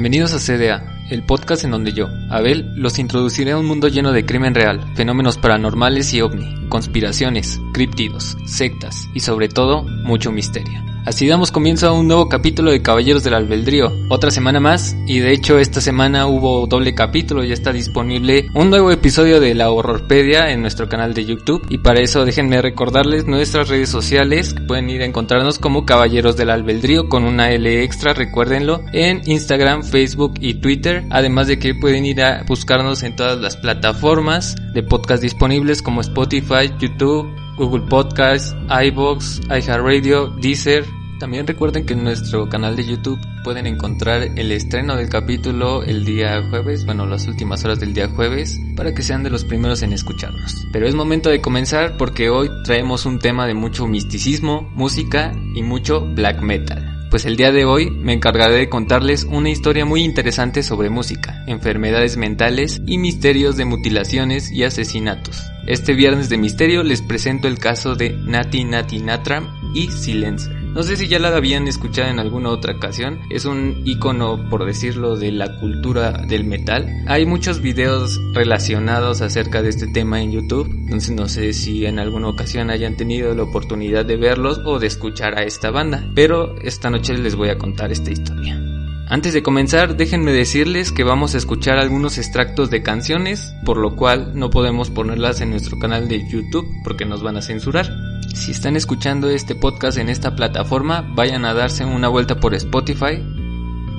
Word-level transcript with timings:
Bienvenidos 0.00 0.32
a 0.32 0.38
CDA, 0.38 0.96
el 1.10 1.24
podcast 1.24 1.64
en 1.64 1.72
donde 1.72 1.92
yo, 1.92 2.06
Abel, 2.30 2.72
los 2.76 3.00
introduciré 3.00 3.50
a 3.50 3.58
un 3.58 3.66
mundo 3.66 3.88
lleno 3.88 4.12
de 4.12 4.24
crimen 4.24 4.54
real, 4.54 4.80
fenómenos 4.94 5.38
paranormales 5.38 6.14
y 6.14 6.20
ovni, 6.20 6.68
conspiraciones, 6.68 7.60
criptidos, 7.74 8.36
sectas 8.46 9.08
y 9.12 9.18
sobre 9.18 9.48
todo, 9.48 9.82
mucho 9.82 10.30
misterio. 10.30 10.87
Así 11.04 11.26
damos 11.26 11.50
comienzo 11.50 11.88
a 11.88 11.92
un 11.92 12.06
nuevo 12.06 12.28
capítulo 12.28 12.70
de 12.70 12.82
Caballeros 12.82 13.24
del 13.24 13.34
Albedrío. 13.34 13.92
Otra 14.10 14.30
semana 14.30 14.60
más 14.60 14.94
y 15.06 15.20
de 15.20 15.32
hecho 15.32 15.58
esta 15.58 15.80
semana 15.80 16.26
hubo 16.26 16.66
doble 16.66 16.94
capítulo, 16.94 17.42
ya 17.44 17.54
está 17.54 17.72
disponible 17.72 18.46
un 18.54 18.68
nuevo 18.68 18.90
episodio 18.90 19.40
de 19.40 19.54
la 19.54 19.70
Horrorpedia 19.70 20.50
en 20.50 20.60
nuestro 20.60 20.88
canal 20.88 21.14
de 21.14 21.24
YouTube 21.24 21.66
y 21.70 21.78
para 21.78 22.00
eso 22.00 22.24
déjenme 22.24 22.60
recordarles 22.60 23.26
nuestras 23.26 23.68
redes 23.68 23.88
sociales, 23.88 24.54
pueden 24.66 24.90
ir 24.90 25.02
a 25.02 25.06
encontrarnos 25.06 25.58
como 25.58 25.86
Caballeros 25.86 26.36
del 26.36 26.50
Albedrío 26.50 27.08
con 27.08 27.24
una 27.24 27.52
L 27.52 27.82
extra, 27.82 28.12
recuérdenlo, 28.12 28.82
en 28.92 29.22
Instagram, 29.24 29.84
Facebook 29.84 30.34
y 30.40 30.54
Twitter, 30.54 31.04
además 31.10 31.46
de 31.46 31.58
que 31.58 31.74
pueden 31.74 32.04
ir 32.04 32.22
a 32.22 32.44
buscarnos 32.46 33.02
en 33.02 33.16
todas 33.16 33.38
las 33.38 33.56
plataformas 33.56 34.56
de 34.74 34.82
podcast 34.82 35.22
disponibles 35.22 35.80
como 35.80 36.02
Spotify, 36.02 36.70
YouTube, 36.78 37.28
Google 37.58 37.82
Podcasts, 37.88 38.54
iBox, 38.70 39.40
iHeartRadio, 39.50 40.28
Deezer. 40.28 40.86
También 41.18 41.46
recuerden 41.46 41.84
que 41.84 41.94
en 41.94 42.04
nuestro 42.04 42.48
canal 42.48 42.76
de 42.76 42.86
YouTube 42.86 43.18
pueden 43.42 43.66
encontrar 43.66 44.22
el 44.36 44.52
estreno 44.52 44.94
del 44.94 45.08
capítulo 45.08 45.82
el 45.82 46.04
día 46.04 46.40
jueves, 46.48 46.86
bueno, 46.86 47.06
las 47.06 47.26
últimas 47.26 47.64
horas 47.64 47.80
del 47.80 47.92
día 47.92 48.08
jueves, 48.08 48.56
para 48.76 48.94
que 48.94 49.02
sean 49.02 49.24
de 49.24 49.30
los 49.30 49.44
primeros 49.44 49.82
en 49.82 49.92
escucharnos. 49.92 50.66
Pero 50.72 50.86
es 50.86 50.94
momento 50.94 51.28
de 51.28 51.40
comenzar 51.40 51.96
porque 51.96 52.30
hoy 52.30 52.48
traemos 52.64 53.04
un 53.04 53.18
tema 53.18 53.48
de 53.48 53.54
mucho 53.54 53.88
misticismo, 53.88 54.70
música 54.74 55.32
y 55.56 55.62
mucho 55.62 56.06
black 56.14 56.40
metal. 56.40 57.08
Pues 57.10 57.24
el 57.24 57.36
día 57.36 57.50
de 57.50 57.64
hoy 57.64 57.90
me 57.90 58.12
encargaré 58.12 58.54
de 58.54 58.68
contarles 58.68 59.24
una 59.24 59.48
historia 59.48 59.84
muy 59.84 60.04
interesante 60.04 60.62
sobre 60.62 60.90
música, 60.90 61.42
enfermedades 61.46 62.16
mentales 62.16 62.82
y 62.86 62.98
misterios 62.98 63.56
de 63.56 63.64
mutilaciones 63.64 64.52
y 64.52 64.62
asesinatos. 64.62 65.42
Este 65.68 65.92
viernes 65.92 66.30
de 66.30 66.38
misterio 66.38 66.82
les 66.82 67.02
presento 67.02 67.46
el 67.46 67.58
caso 67.58 67.94
de 67.94 68.16
Nati 68.24 68.64
Nati 68.64 69.00
Natram 69.00 69.48
y 69.74 69.88
Silencer. 69.88 70.56
No 70.72 70.82
sé 70.82 70.96
si 70.96 71.08
ya 71.08 71.18
la 71.18 71.28
habían 71.28 71.68
escuchado 71.68 72.08
en 72.08 72.18
alguna 72.18 72.48
otra 72.48 72.74
ocasión, 72.74 73.20
es 73.28 73.44
un 73.44 73.82
icono, 73.84 74.48
por 74.48 74.64
decirlo, 74.64 75.16
de 75.16 75.30
la 75.30 75.58
cultura 75.58 76.12
del 76.26 76.44
metal. 76.44 76.88
Hay 77.06 77.26
muchos 77.26 77.60
videos 77.60 78.18
relacionados 78.32 79.20
acerca 79.20 79.60
de 79.60 79.68
este 79.68 79.88
tema 79.88 80.22
en 80.22 80.32
YouTube, 80.32 80.70
entonces 80.70 81.10
no 81.10 81.28
sé 81.28 81.52
si 81.52 81.84
en 81.84 81.98
alguna 81.98 82.28
ocasión 82.28 82.70
hayan 82.70 82.96
tenido 82.96 83.34
la 83.34 83.42
oportunidad 83.42 84.06
de 84.06 84.16
verlos 84.16 84.62
o 84.64 84.78
de 84.78 84.86
escuchar 84.86 85.38
a 85.38 85.42
esta 85.42 85.70
banda, 85.70 86.02
pero 86.14 86.56
esta 86.62 86.88
noche 86.88 87.12
les 87.18 87.34
voy 87.34 87.50
a 87.50 87.58
contar 87.58 87.92
esta 87.92 88.10
historia. 88.10 88.67
Antes 89.10 89.32
de 89.32 89.42
comenzar, 89.42 89.96
déjenme 89.96 90.32
decirles 90.32 90.92
que 90.92 91.02
vamos 91.02 91.34
a 91.34 91.38
escuchar 91.38 91.78
algunos 91.78 92.18
extractos 92.18 92.68
de 92.68 92.82
canciones, 92.82 93.54
por 93.64 93.78
lo 93.78 93.96
cual 93.96 94.32
no 94.34 94.50
podemos 94.50 94.90
ponerlas 94.90 95.40
en 95.40 95.48
nuestro 95.50 95.78
canal 95.78 96.08
de 96.08 96.28
YouTube 96.28 96.68
porque 96.84 97.06
nos 97.06 97.22
van 97.22 97.38
a 97.38 97.42
censurar. 97.42 97.90
Si 98.34 98.50
están 98.50 98.76
escuchando 98.76 99.30
este 99.30 99.54
podcast 99.54 99.96
en 99.96 100.10
esta 100.10 100.36
plataforma, 100.36 101.10
vayan 101.14 101.46
a 101.46 101.54
darse 101.54 101.86
una 101.86 102.08
vuelta 102.08 102.38
por 102.38 102.54
Spotify. 102.54 103.24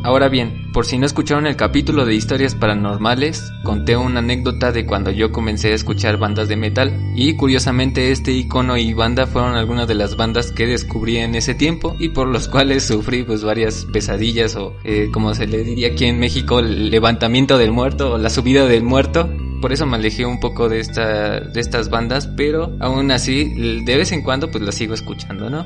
Ahora 0.02 0.30
bien, 0.30 0.72
por 0.72 0.86
si 0.86 0.98
no 0.98 1.06
escucharon 1.06 1.46
el 1.46 1.58
capítulo 1.58 2.06
de 2.06 2.16
historias 2.16 2.56
paranormales, 2.56 3.52
conté 3.64 3.98
una 3.98 4.20
anécdota 4.20 4.72
de 4.72 4.86
cuando 4.86 5.12
yo 5.12 5.32
comencé 5.32 5.72
a 5.72 5.76
escuchar 5.76 6.18
bandas 6.18 6.48
de 6.48 6.56
metal 6.56 7.12
y 7.16 7.36
curiosamente 7.36 8.12
este 8.12 8.32
icono 8.32 8.78
y 8.78 8.94
banda 8.94 9.28
fueron 9.28 9.56
algunas 9.56 9.90
de 9.90 9.96
las 9.96 10.16
bandas 10.16 10.52
que 10.52 10.68
descubrí 10.68 11.18
en 11.18 11.36
ese 11.36 11.54
tiempo 11.54 11.98
y 12.00 12.10
por 12.10 12.30
los 12.30 12.48
cuales 12.48 12.88
sufrí 12.88 13.24
pues 13.24 13.44
varias 13.44 13.86
pesadillas 13.92 14.56
o 14.56 14.74
eh, 14.86 15.10
como 15.12 15.36
se 15.36 15.48
le 15.48 15.64
diría 15.66 15.90
aquí 15.90 16.06
en 16.06 16.18
México 16.18 16.60
el 16.60 16.90
levantamiento 16.90 17.58
del 17.58 17.72
muerto 17.72 18.14
o 18.14 18.18
la 18.18 18.30
subida 18.30 18.68
del 18.68 18.84
muerto 18.84 19.30
por 19.60 19.74
eso 19.74 19.86
me 19.86 19.98
alejé 19.98 20.26
un 20.26 20.40
poco 20.40 20.70
de, 20.70 20.80
esta, 20.80 21.42
de 21.42 21.60
estas 21.60 21.90
bandas, 21.90 22.28
pero 22.28 22.78
aún 22.80 23.12
así, 23.12 23.82
de 23.84 23.98
vez 23.98 24.12
en 24.14 24.22
cuando, 24.22 24.50
pues 24.50 24.64
las 24.64 24.76
sigo 24.76 24.94
escuchando, 24.94 25.50
¿no? 25.50 25.66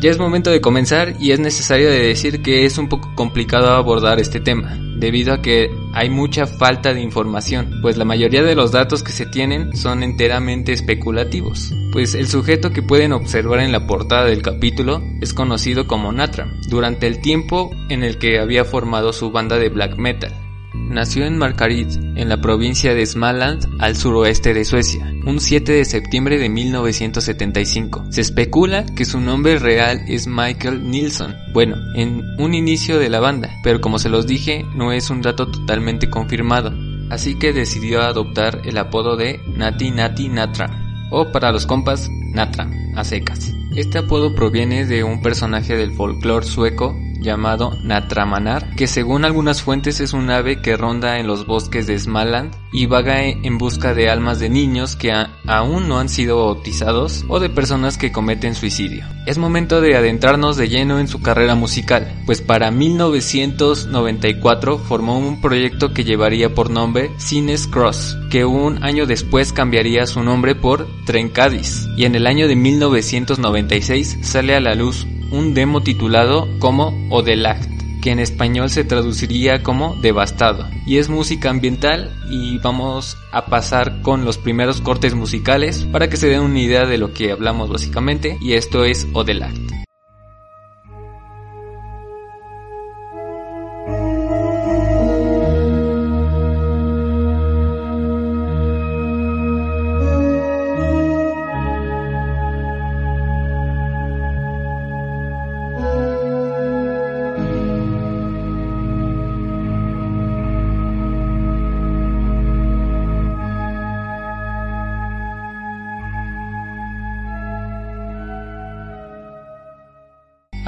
Ya 0.00 0.10
es 0.10 0.18
momento 0.18 0.50
de 0.50 0.60
comenzar 0.60 1.14
y 1.20 1.30
es 1.30 1.40
necesario 1.40 1.88
de 1.88 2.00
decir 2.00 2.42
que 2.42 2.64
es 2.64 2.78
un 2.78 2.88
poco 2.88 3.14
complicado 3.14 3.70
abordar 3.70 4.18
este 4.18 4.40
tema, 4.40 4.76
debido 4.96 5.32
a 5.32 5.42
que 5.42 5.70
hay 5.92 6.10
mucha 6.10 6.46
falta 6.46 6.92
de 6.92 7.00
información, 7.00 7.78
pues 7.82 7.96
la 7.96 8.04
mayoría 8.04 8.42
de 8.42 8.54
los 8.54 8.72
datos 8.72 9.02
que 9.02 9.12
se 9.12 9.26
tienen 9.26 9.76
son 9.76 10.02
enteramente 10.02 10.72
especulativos, 10.72 11.72
pues 11.92 12.14
el 12.14 12.26
sujeto 12.26 12.70
que 12.70 12.82
pueden 12.82 13.12
observar 13.12 13.60
en 13.60 13.72
la 13.72 13.86
portada 13.86 14.24
del 14.24 14.42
capítulo 14.42 15.02
es 15.20 15.34
conocido 15.34 15.86
como 15.86 16.12
Natram, 16.12 16.60
durante 16.68 17.06
el 17.06 17.20
tiempo 17.20 17.70
en 17.88 18.02
el 18.02 18.18
que 18.18 18.40
había 18.40 18.64
formado 18.64 19.12
su 19.12 19.30
banda 19.30 19.58
de 19.58 19.68
black 19.68 19.96
metal. 19.98 20.41
Nació 20.88 21.24
en 21.24 21.38
Markaryd, 21.38 21.88
en 22.16 22.28
la 22.28 22.40
provincia 22.40 22.94
de 22.94 23.06
Småland, 23.06 23.66
al 23.78 23.96
suroeste 23.96 24.52
de 24.52 24.64
Suecia, 24.64 25.12
un 25.26 25.40
7 25.40 25.72
de 25.72 25.84
septiembre 25.84 26.38
de 26.38 26.48
1975. 26.48 28.06
Se 28.10 28.20
especula 28.20 28.84
que 28.84 29.04
su 29.04 29.20
nombre 29.20 29.58
real 29.58 30.02
es 30.06 30.26
Michael 30.26 30.90
Nilsson, 30.90 31.34
bueno, 31.52 31.76
en 31.94 32.22
un 32.38 32.54
inicio 32.54 32.98
de 32.98 33.08
la 33.08 33.20
banda, 33.20 33.50
pero 33.62 33.80
como 33.80 33.98
se 33.98 34.10
los 34.10 34.26
dije, 34.26 34.64
no 34.74 34.92
es 34.92 35.10
un 35.10 35.22
dato 35.22 35.50
totalmente 35.50 36.10
confirmado, 36.10 36.72
así 37.10 37.38
que 37.38 37.52
decidió 37.52 38.02
adoptar 38.02 38.60
el 38.64 38.76
apodo 38.78 39.16
de 39.16 39.40
Nati 39.56 39.90
Nati 39.90 40.28
Natra, 40.28 41.08
o 41.10 41.32
para 41.32 41.52
los 41.52 41.66
compas, 41.66 42.10
Natra, 42.32 42.68
a 42.96 43.04
secas. 43.04 43.52
Este 43.74 43.98
apodo 43.98 44.34
proviene 44.34 44.84
de 44.84 45.02
un 45.02 45.22
personaje 45.22 45.76
del 45.76 45.92
folclore 45.92 46.44
sueco 46.44 46.94
llamado 47.22 47.76
Natramanar, 47.82 48.74
que 48.74 48.86
según 48.86 49.24
algunas 49.24 49.62
fuentes 49.62 50.00
es 50.00 50.12
un 50.12 50.30
ave 50.30 50.60
que 50.60 50.76
ronda 50.76 51.18
en 51.18 51.26
los 51.26 51.46
bosques 51.46 51.86
de 51.86 51.98
Smaland 51.98 52.54
y 52.72 52.86
vaga 52.86 53.22
en 53.22 53.58
busca 53.58 53.94
de 53.94 54.10
almas 54.10 54.38
de 54.38 54.48
niños 54.48 54.96
que 54.96 55.12
aún 55.46 55.88
no 55.88 55.98
han 55.98 56.08
sido 56.08 56.44
bautizados 56.44 57.24
o 57.28 57.40
de 57.40 57.50
personas 57.50 57.98
que 57.98 58.12
cometen 58.12 58.54
suicidio. 58.54 59.04
Es 59.26 59.38
momento 59.38 59.80
de 59.80 59.96
adentrarnos 59.96 60.56
de 60.56 60.68
lleno 60.68 60.98
en 60.98 61.08
su 61.08 61.22
carrera 61.22 61.54
musical, 61.54 62.12
pues 62.26 62.40
para 62.40 62.70
1994 62.70 64.78
formó 64.78 65.18
un 65.18 65.40
proyecto 65.40 65.92
que 65.92 66.04
llevaría 66.04 66.54
por 66.54 66.70
nombre 66.70 67.10
Cines 67.18 67.66
Cross, 67.66 68.16
que 68.30 68.44
un 68.44 68.82
año 68.82 69.06
después 69.06 69.52
cambiaría 69.52 70.06
su 70.06 70.22
nombre 70.22 70.54
por 70.54 70.86
Trencadis, 71.04 71.88
y 71.96 72.04
en 72.04 72.14
el 72.14 72.26
año 72.26 72.48
de 72.48 72.56
1996 72.56 74.18
sale 74.22 74.54
a 74.54 74.60
la 74.60 74.74
luz 74.74 75.06
un 75.32 75.54
demo 75.54 75.82
titulado 75.82 76.48
como 76.58 76.94
Odelacht, 77.10 77.68
que 78.00 78.10
en 78.10 78.18
español 78.18 78.70
se 78.70 78.84
traduciría 78.84 79.62
como 79.62 79.96
devastado. 79.96 80.68
Y 80.86 80.98
es 80.98 81.08
música 81.08 81.50
ambiental 81.50 82.10
y 82.30 82.58
vamos 82.58 83.16
a 83.32 83.46
pasar 83.46 84.02
con 84.02 84.24
los 84.24 84.38
primeros 84.38 84.80
cortes 84.80 85.14
musicales 85.14 85.86
para 85.90 86.08
que 86.08 86.16
se 86.16 86.28
den 86.28 86.40
una 86.40 86.60
idea 86.60 86.86
de 86.86 86.98
lo 86.98 87.12
que 87.12 87.32
hablamos 87.32 87.70
básicamente 87.70 88.38
y 88.40 88.52
esto 88.52 88.84
es 88.84 89.06
Odelacht. 89.12 89.82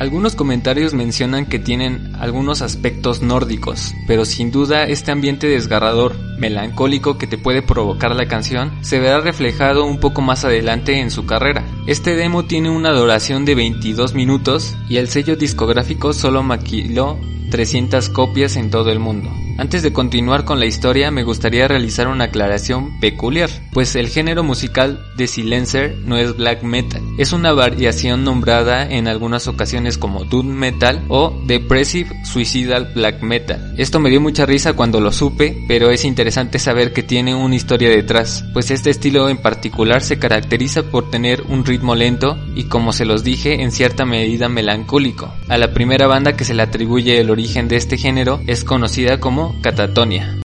Algunos 0.05 0.37
comentarios 0.37 0.93
mencionan 0.93 1.47
que 1.47 1.59
tienen 1.59 2.13
algunos 2.21 2.61
aspectos 2.61 3.23
nórdicos, 3.23 3.95
pero 4.07 4.27
sin 4.27 4.51
duda 4.51 4.85
este 4.85 5.13
ambiente 5.13 5.47
desgarrador, 5.47 6.15
melancólico 6.39 7.17
que 7.17 7.27
te 7.27 7.39
puede 7.39 7.63
provocar 7.63 8.15
la 8.15 8.29
canción, 8.29 8.71
se 8.83 9.01
verá 9.01 9.23
reflejado 9.23 9.87
un 9.87 10.01
poco 10.01 10.21
más 10.21 10.45
adelante 10.45 11.01
en 11.01 11.11
su 11.11 11.25
carrera. 11.25 11.65
Este 11.87 12.17
demo 12.17 12.45
tiene 12.45 12.69
una 12.69 12.93
duración 12.93 13.47
de 13.47 13.55
22 13.55 14.13
minutos 14.13 14.77
y 14.91 14.99
el 14.99 15.09
sello 15.09 15.37
discográfico 15.37 16.13
solo 16.13 16.43
maquiló 16.43 17.19
300 17.55 18.09
copias 18.09 18.57
en 18.57 18.69
todo 18.69 18.91
el 18.91 18.99
mundo. 18.99 19.31
Antes 19.59 19.85
de 19.85 19.93
continuar 19.93 20.45
con 20.45 20.59
la 20.59 20.67
historia 20.67 21.13
me 21.13 21.23
gustaría 21.23 21.69
realizar 21.69 22.09
una 22.09 22.25
aclaración 22.25 22.99
peculiar, 22.99 23.49
pues 23.73 23.95
el 23.95 24.09
género 24.09 24.43
musical 24.43 25.07
de 25.17 25.29
Silencer 25.29 25.97
no 26.05 26.17
es 26.17 26.37
black 26.37 26.65
metal, 26.65 27.01
es 27.17 27.33
una 27.33 27.53
variación 27.53 28.25
nombrada 28.25 28.91
en 28.91 29.07
algunas 29.07 29.47
ocasiones 29.47 29.99
como 29.99 30.25
doom 30.25 30.49
metal 30.49 31.05
o 31.07 31.41
depressive 31.47 32.11
suicidal 32.25 32.91
black 32.93 33.23
metal. 33.23 33.77
Esto 33.79 34.01
me 34.01 34.11
dio 34.11 34.21
mucha 34.21 34.47
risa 34.47 34.73
cuando 34.73 35.01
lo 35.01 35.13
supe, 35.13 35.65
pero 35.69 35.93
es 35.93 36.05
interesante 36.05 36.59
saber 36.59 36.93
que 36.93 37.05
tiene 37.05 37.37
una 37.37 37.55
historia 37.55 37.89
detrás, 37.89 38.45
pues 38.53 38.73
este 38.73 38.91
estilo 38.91 39.29
en 39.29 39.37
particular 39.37 40.03
se 40.03 40.19
caracteriza 40.19 40.83
por 40.83 41.09
tener 41.09 41.43
un 41.43 41.65
ritmo 41.65 41.95
lento 41.95 42.37
y 42.57 42.65
como 42.65 42.93
se 42.93 43.05
los 43.05 43.23
dije 43.23 43.63
en 43.63 43.71
cierta 43.71 44.05
medida 44.05 44.49
melancólico. 44.49 45.33
A 45.49 45.57
la 45.57 45.73
primera 45.73 46.09
banda 46.09 46.33
que 46.33 46.45
se 46.45 46.55
le 46.55 46.63
atribuye 46.63 47.21
el 47.21 47.31
origen 47.31 47.44
de 47.45 47.77
este 47.77 47.99
género 47.99 48.41
es 48.47 48.65
conocida 48.65 49.21
como 49.21 49.55
Catatonia. 49.61 50.41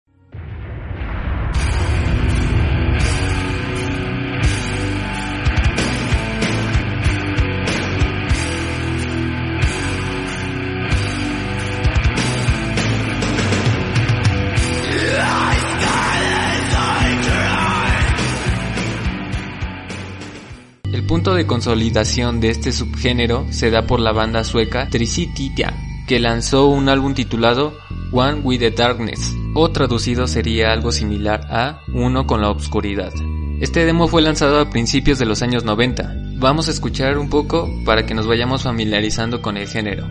punto 21.08 21.34
de 21.34 21.48
consolidación 21.48 22.42
de 22.42 22.50
este 22.50 22.72
subgénero 22.72 23.48
se 23.50 23.72
da 23.72 23.88
por 23.88 24.02
la 24.02 24.12
banda 24.12 24.44
sueca 24.44 24.90
Tricititia, 24.90 25.74
que 26.08 26.20
lanzó 26.20 26.68
un 26.68 26.90
álbum 26.90 27.14
titulado 27.14 27.78
One 28.12 28.40
with 28.42 28.60
the 28.60 28.72
Darkness, 28.72 29.36
o 29.54 29.70
traducido 29.70 30.26
sería 30.26 30.72
algo 30.72 30.92
similar 30.92 31.46
a 31.52 31.82
Uno 31.94 32.26
con 32.26 32.42
la 32.42 32.50
Obscuridad. 32.50 33.12
Este 33.60 33.86
demo 33.86 34.08
fue 34.08 34.22
lanzado 34.22 34.60
a 34.60 34.70
principios 34.70 35.20
de 35.20 35.26
los 35.26 35.42
años 35.42 35.64
90. 35.64 36.16
Vamos 36.38 36.68
a 36.68 36.72
escuchar 36.72 37.18
un 37.18 37.30
poco 37.30 37.70
para 37.86 38.06
que 38.06 38.14
nos 38.14 38.26
vayamos 38.26 38.64
familiarizando 38.64 39.42
con 39.42 39.58
el 39.58 39.68
género. 39.68 40.08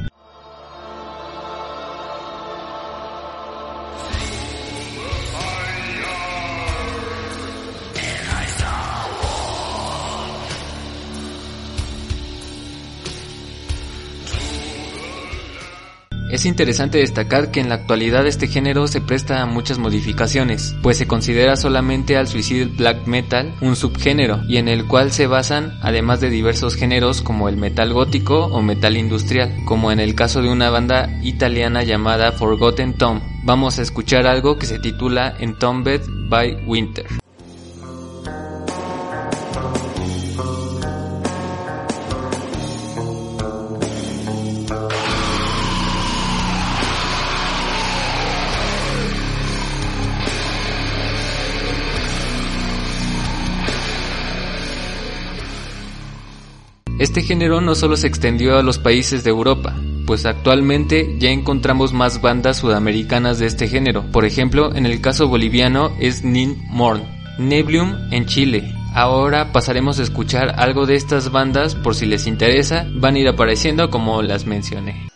Es 16.31 16.45
interesante 16.45 16.99
destacar 16.99 17.53
que 17.53 17.61
en 17.61 17.69
la 17.69 17.77
actualidad 17.77 18.27
este 18.27 18.49
género 18.49 18.89
se 18.89 19.01
presta 19.01 19.41
a 19.41 19.47
muchas 19.47 19.79
modificaciones, 19.79 20.75
pues 20.83 20.99
se 20.99 21.07
considera 21.07 21.57
solamente 21.57 22.17
al 22.17 22.27
suicide 22.27 22.65
black 22.65 23.07
metal 23.07 23.55
un 23.61 23.77
subgénero 23.77 24.41
y 24.49 24.57
en 24.57 24.67
el 24.67 24.87
cual 24.87 25.13
se 25.13 25.29
basan 25.29 25.79
además 25.83 26.21
de 26.21 26.31
diversos 26.31 26.75
géneros 26.75 27.23
como 27.23 27.49
el 27.49 27.57
metal 27.57 27.93
gótico 27.93 28.47
o 28.47 28.61
metal 28.61 28.97
industrial, 28.97 29.55
como 29.65 29.93
en 29.93 30.01
el 30.01 30.17
caso 30.17 30.43
de 30.43 30.49
una 30.49 30.69
banda 30.69 31.09
italiana 31.23 31.85
llamada 31.85 32.33
Forgotten 32.33 32.95
Tom. 32.95 33.21
Vamos 33.45 33.79
a 33.79 33.83
escuchar 33.83 34.27
algo 34.27 34.59
que 34.59 34.67
se 34.67 34.81
titula 34.81 35.37
Entombed 35.39 36.01
by 36.29 36.65
Winter. 36.67 37.07
Este 56.99 57.21
género 57.21 57.61
no 57.61 57.75
solo 57.75 57.99
se 57.99 58.07
extendió 58.07 58.57
a 58.57 58.63
los 58.63 58.79
países 58.79 59.23
de 59.23 59.29
Europa, 59.29 59.75
pues 60.07 60.25
actualmente 60.25 61.17
ya 61.19 61.29
encontramos 61.29 61.93
más 61.93 62.23
bandas 62.23 62.57
sudamericanas 62.57 63.39
de 63.39 63.47
este 63.47 63.69
género. 63.69 64.11
Por 64.13 64.25
ejemplo, 64.25 64.75
en 64.75 64.87
el 64.87 65.03
caso 65.03 65.29
boliviano 65.29 65.93
es 66.01 66.25
Nin 66.25 66.57
Morn, 66.71 67.03
Neblium 67.39 67.95
en 68.13 68.25
Chile. 68.25 68.73
Ahora 68.95 69.53
pasaremos 69.53 69.99
a 69.99 70.05
escuchar 70.05 70.55
algo 70.59 70.87
de 70.87 70.95
estas 70.95 71.31
bandas 71.31 71.75
por 71.75 71.95
si 71.95 72.07
les 72.07 72.27
interesa, 72.27 72.87
van 72.95 73.17
a 73.17 73.19
ir 73.19 73.29
apareciendo 73.29 73.91
como 73.91 74.23
las 74.23 74.47
mencioné. 74.47 75.07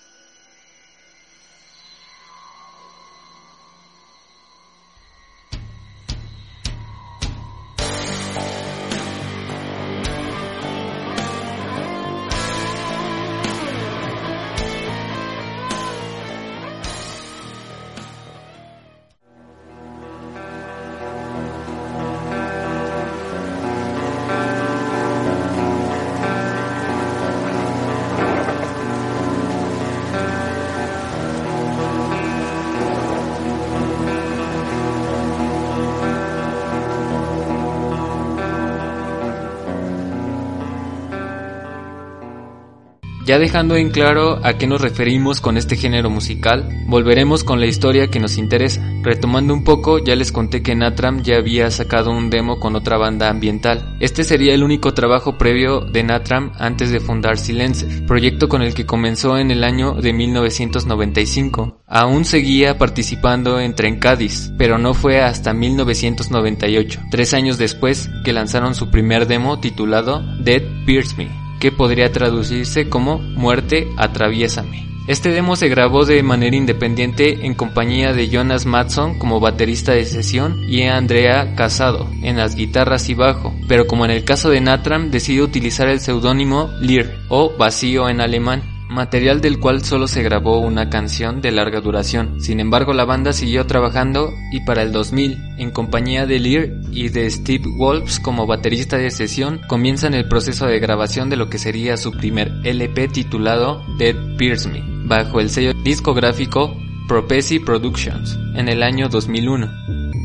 Ya 43.31 43.39
dejando 43.39 43.77
en 43.77 43.91
claro 43.91 44.41
a 44.43 44.55
qué 44.55 44.67
nos 44.67 44.81
referimos 44.81 45.41
con 45.41 45.57
este 45.57 45.77
género 45.77 46.11
musical, 46.11 46.69
volveremos 46.89 47.45
con 47.45 47.61
la 47.61 47.67
historia 47.67 48.09
que 48.09 48.19
nos 48.19 48.37
interesa. 48.39 48.83
Retomando 49.05 49.55
un 49.55 49.63
poco, 49.63 50.01
ya 50.01 50.17
les 50.17 50.33
conté 50.33 50.65
que 50.65 50.75
Natram 50.75 51.23
ya 51.23 51.37
había 51.37 51.71
sacado 51.71 52.11
un 52.11 52.29
demo 52.29 52.59
con 52.59 52.75
otra 52.75 52.97
banda 52.97 53.31
ambiental. 53.31 53.97
Este 54.01 54.25
sería 54.25 54.53
el 54.53 54.65
único 54.65 54.95
trabajo 54.95 55.39
previo 55.39 55.83
de 55.83 56.03
Natram 56.03 56.51
antes 56.59 56.91
de 56.91 56.99
fundar 56.99 57.39
Silencer, 57.39 58.05
proyecto 58.05 58.49
con 58.49 58.63
el 58.63 58.75
que 58.75 58.85
comenzó 58.85 59.39
en 59.39 59.53
el 59.53 59.63
año 59.63 59.93
de 59.93 60.13
1995. 60.13 61.83
Aún 61.87 62.25
seguía 62.25 62.79
participando 62.79 63.61
en 63.61 63.77
Tren 63.77 64.01
Cádiz, 64.01 64.51
pero 64.59 64.77
no 64.77 64.93
fue 64.93 65.23
hasta 65.23 65.55
1998, 65.55 67.01
tres 67.13 67.33
años 67.33 67.59
después, 67.59 68.11
que 68.25 68.33
lanzaron 68.33 68.75
su 68.75 68.91
primer 68.91 69.29
demo 69.29 69.61
titulado 69.61 70.21
Dead 70.41 70.63
Pierce 70.85 71.15
Me 71.17 71.50
que 71.61 71.71
podría 71.71 72.11
traducirse 72.11 72.89
como 72.89 73.19
Muerte, 73.19 73.89
atraviésame. 73.97 74.91
Este 75.07 75.31
demo 75.31 75.57
se 75.57 75.69
grabó 75.69 76.05
de 76.05 76.23
manera 76.23 76.55
independiente 76.55 77.45
en 77.45 77.55
compañía 77.55 78.13
de 78.13 78.29
Jonas 78.29 78.65
Matson 78.65 79.19
como 79.19 79.41
baterista 79.41 79.93
de 79.93 80.05
sesión 80.05 80.63
y 80.69 80.83
Andrea 80.85 81.57
Casado 81.57 82.09
en 82.23 82.37
las 82.37 82.55
guitarras 82.55 83.09
y 83.09 83.15
bajo, 83.15 83.53
pero 83.67 83.87
como 83.87 84.05
en 84.05 84.13
el 84.13 84.25
caso 84.25 84.51
de 84.51 84.61
Natram 84.61 85.11
decidió 85.11 85.45
utilizar 85.45 85.89
el 85.89 86.01
seudónimo 86.01 86.71
Lear 86.81 87.11
o 87.29 87.57
vacío 87.57 88.09
en 88.09 88.21
alemán 88.21 88.63
material 88.91 89.41
del 89.41 89.59
cual 89.61 89.85
solo 89.85 90.09
se 90.09 90.23
grabó 90.23 90.59
una 90.59 90.91
canción 90.91 91.41
de 91.41 91.53
larga 91.53 91.81
duración. 91.81 92.41
Sin 92.41 92.61
embargo, 92.61 92.93
la 92.93 93.05
banda 93.05 93.33
siguió 93.33 93.67
trabajando 93.67 94.33
y 94.53 94.61
para 94.65 94.83
el 94.83 94.93
2000, 94.93 95.39
en 95.59 95.71
compañía 95.71 96.27
de 96.27 96.39
Lear 96.41 96.69
y 96.91 97.09
de 97.09 97.31
Steve 97.31 97.65
Wolfs 97.79 98.21
como 98.21 98.47
baterista 98.47 98.99
de 98.99 99.11
sesión, 99.11 99.61
comienzan 99.69 100.15
el 100.15 100.29
proceso 100.29 100.67
de 100.67 100.81
grabación 100.81 101.31
de 101.31 101.37
lo 101.37 101.49
que 101.49 101.59
sería 101.59 101.97
su 101.97 102.13
primer 102.13 102.53
LP 102.65 103.09
titulado 103.09 103.83
Dead 103.99 104.17
Pierce 104.37 104.69
Me, 104.69 104.83
bajo 105.07 105.41
el 105.41 105.51
sello 105.51 105.73
discográfico 105.85 106.77
Propesi 107.09 107.61
Productions, 107.61 108.39
en 108.57 108.69
el 108.69 108.83
año 108.83 109.09
2001. 109.09 109.69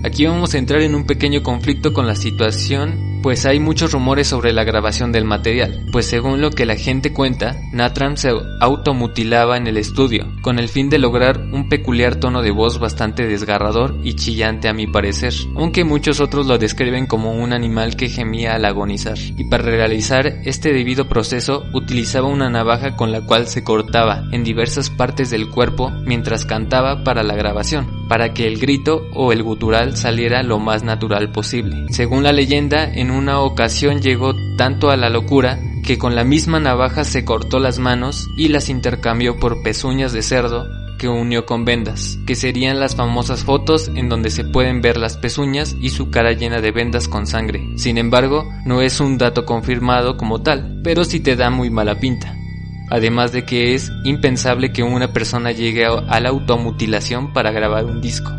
Aquí 0.03 0.25
vamos 0.25 0.53
a 0.53 0.57
entrar 0.57 0.81
en 0.81 0.93
un 0.93 1.05
pequeño 1.05 1.41
conflicto 1.41 1.93
con 1.93 2.05
la 2.05 2.15
situación 2.15 3.14
pues 3.25 3.47
hay 3.47 3.59
muchos 3.59 3.91
rumores 3.91 4.27
sobre 4.27 4.53
la 4.53 4.63
grabación 4.63 5.11
del 5.11 5.25
material, 5.25 5.87
pues 5.91 6.05
según 6.05 6.41
lo 6.41 6.51
que 6.51 6.67
la 6.67 6.75
gente 6.75 7.11
cuenta, 7.11 7.59
Natram 7.73 8.17
se 8.17 8.31
automutilaba 8.61 9.57
en 9.57 9.65
el 9.65 9.77
estudio, 9.77 10.27
con 10.43 10.59
el 10.59 10.69
fin 10.69 10.91
de 10.91 10.99
lograr 10.99 11.39
un 11.39 11.67
peculiar 11.67 12.17
tono 12.17 12.43
de 12.43 12.51
voz 12.51 12.77
bastante 12.77 13.25
desgarrador 13.25 13.95
y 14.03 14.13
chillante 14.13 14.67
a 14.67 14.73
mi 14.73 14.85
parecer, 14.85 15.33
aunque 15.55 15.83
muchos 15.83 16.19
otros 16.19 16.45
lo 16.45 16.59
describen 16.59 17.07
como 17.07 17.31
un 17.31 17.51
animal 17.51 17.95
que 17.95 18.09
gemía 18.09 18.53
al 18.53 18.65
agonizar, 18.65 19.17
y 19.17 19.45
para 19.45 19.63
realizar 19.63 20.27
este 20.43 20.71
debido 20.71 21.09
proceso 21.09 21.63
utilizaba 21.73 22.27
una 22.27 22.51
navaja 22.51 22.95
con 22.95 23.11
la 23.11 23.21
cual 23.21 23.47
se 23.47 23.63
cortaba 23.63 24.21
en 24.33 24.43
diversas 24.43 24.91
partes 24.91 25.31
del 25.31 25.49
cuerpo 25.49 25.89
mientras 26.05 26.45
cantaba 26.45 27.03
para 27.03 27.23
la 27.23 27.33
grabación, 27.33 28.07
para 28.07 28.35
que 28.35 28.45
el 28.45 28.59
grito 28.59 29.01
o 29.15 29.31
el 29.31 29.41
gutural 29.41 29.97
saliera 29.97 30.43
lo 30.43 30.59
más 30.59 30.83
natural 30.83 31.31
posible. 31.31 31.87
Según 31.89 32.21
la 32.21 32.31
leyenda, 32.31 32.83
en 32.85 33.14
una 33.17 33.39
ocasión 33.39 34.01
llegó 34.01 34.33
tanto 34.57 34.89
a 34.89 34.97
la 34.97 35.09
locura 35.09 35.59
que 35.83 35.97
con 35.97 36.15
la 36.15 36.23
misma 36.23 36.59
navaja 36.59 37.03
se 37.03 37.23
cortó 37.25 37.59
las 37.59 37.79
manos 37.79 38.27
y 38.37 38.47
las 38.47 38.69
intercambió 38.69 39.39
por 39.39 39.61
pezuñas 39.63 40.13
de 40.13 40.23
cerdo 40.23 40.65
que 40.97 41.07
unió 41.07 41.45
con 41.45 41.65
vendas, 41.65 42.17
que 42.25 42.35
serían 42.35 42.79
las 42.79 42.95
famosas 42.95 43.43
fotos 43.43 43.91
en 43.95 44.09
donde 44.09 44.29
se 44.29 44.43
pueden 44.45 44.81
ver 44.81 44.97
las 44.97 45.17
pezuñas 45.17 45.75
y 45.79 45.89
su 45.89 46.09
cara 46.09 46.31
llena 46.31 46.61
de 46.61 46.71
vendas 46.71 47.07
con 47.07 47.27
sangre. 47.27 47.67
Sin 47.75 47.97
embargo, 47.97 48.49
no 48.65 48.81
es 48.81 48.99
un 48.99 49.17
dato 49.17 49.45
confirmado 49.45 50.17
como 50.17 50.41
tal, 50.41 50.81
pero 50.83 51.03
sí 51.03 51.19
te 51.19 51.35
da 51.35 51.49
muy 51.49 51.69
mala 51.69 51.99
pinta. 51.99 52.35
Además 52.89 53.31
de 53.31 53.45
que 53.45 53.73
es 53.73 53.91
impensable 54.03 54.71
que 54.71 54.83
una 54.83 55.11
persona 55.11 55.51
llegue 55.51 55.85
a 55.85 56.19
la 56.19 56.29
automutilación 56.29 57.33
para 57.33 57.51
grabar 57.51 57.85
un 57.85 58.01
disco. 58.01 58.31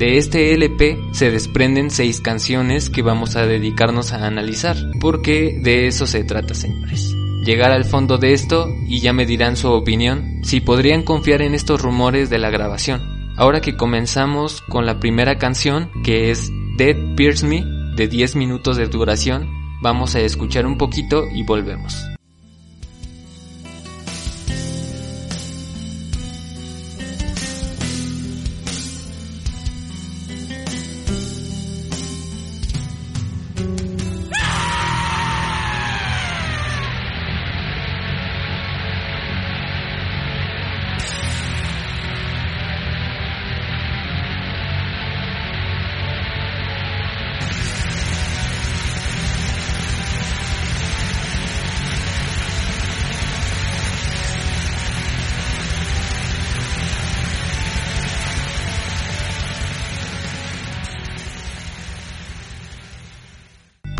De 0.00 0.16
este 0.16 0.54
LP 0.54 0.98
se 1.12 1.30
desprenden 1.30 1.90
seis 1.90 2.22
canciones 2.22 2.88
que 2.88 3.02
vamos 3.02 3.36
a 3.36 3.44
dedicarnos 3.44 4.14
a 4.14 4.26
analizar, 4.26 4.74
porque 4.98 5.60
de 5.62 5.88
eso 5.88 6.06
se 6.06 6.24
trata, 6.24 6.54
señores. 6.54 7.14
Llegar 7.44 7.70
al 7.70 7.84
fondo 7.84 8.16
de 8.16 8.32
esto 8.32 8.66
y 8.88 9.00
ya 9.00 9.12
me 9.12 9.26
dirán 9.26 9.58
su 9.58 9.68
opinión 9.68 10.40
si 10.42 10.62
podrían 10.62 11.02
confiar 11.02 11.42
en 11.42 11.54
estos 11.54 11.82
rumores 11.82 12.30
de 12.30 12.38
la 12.38 12.48
grabación. 12.48 13.02
Ahora 13.36 13.60
que 13.60 13.76
comenzamos 13.76 14.62
con 14.62 14.86
la 14.86 15.00
primera 15.00 15.36
canción, 15.36 15.90
que 16.02 16.30
es 16.30 16.50
Dead 16.78 16.96
Pierce 17.14 17.46
Me, 17.46 17.62
de 17.94 18.08
10 18.08 18.36
minutos 18.36 18.78
de 18.78 18.86
duración, 18.86 19.50
vamos 19.82 20.14
a 20.14 20.20
escuchar 20.20 20.64
un 20.64 20.78
poquito 20.78 21.26
y 21.30 21.42
volvemos. 21.42 22.10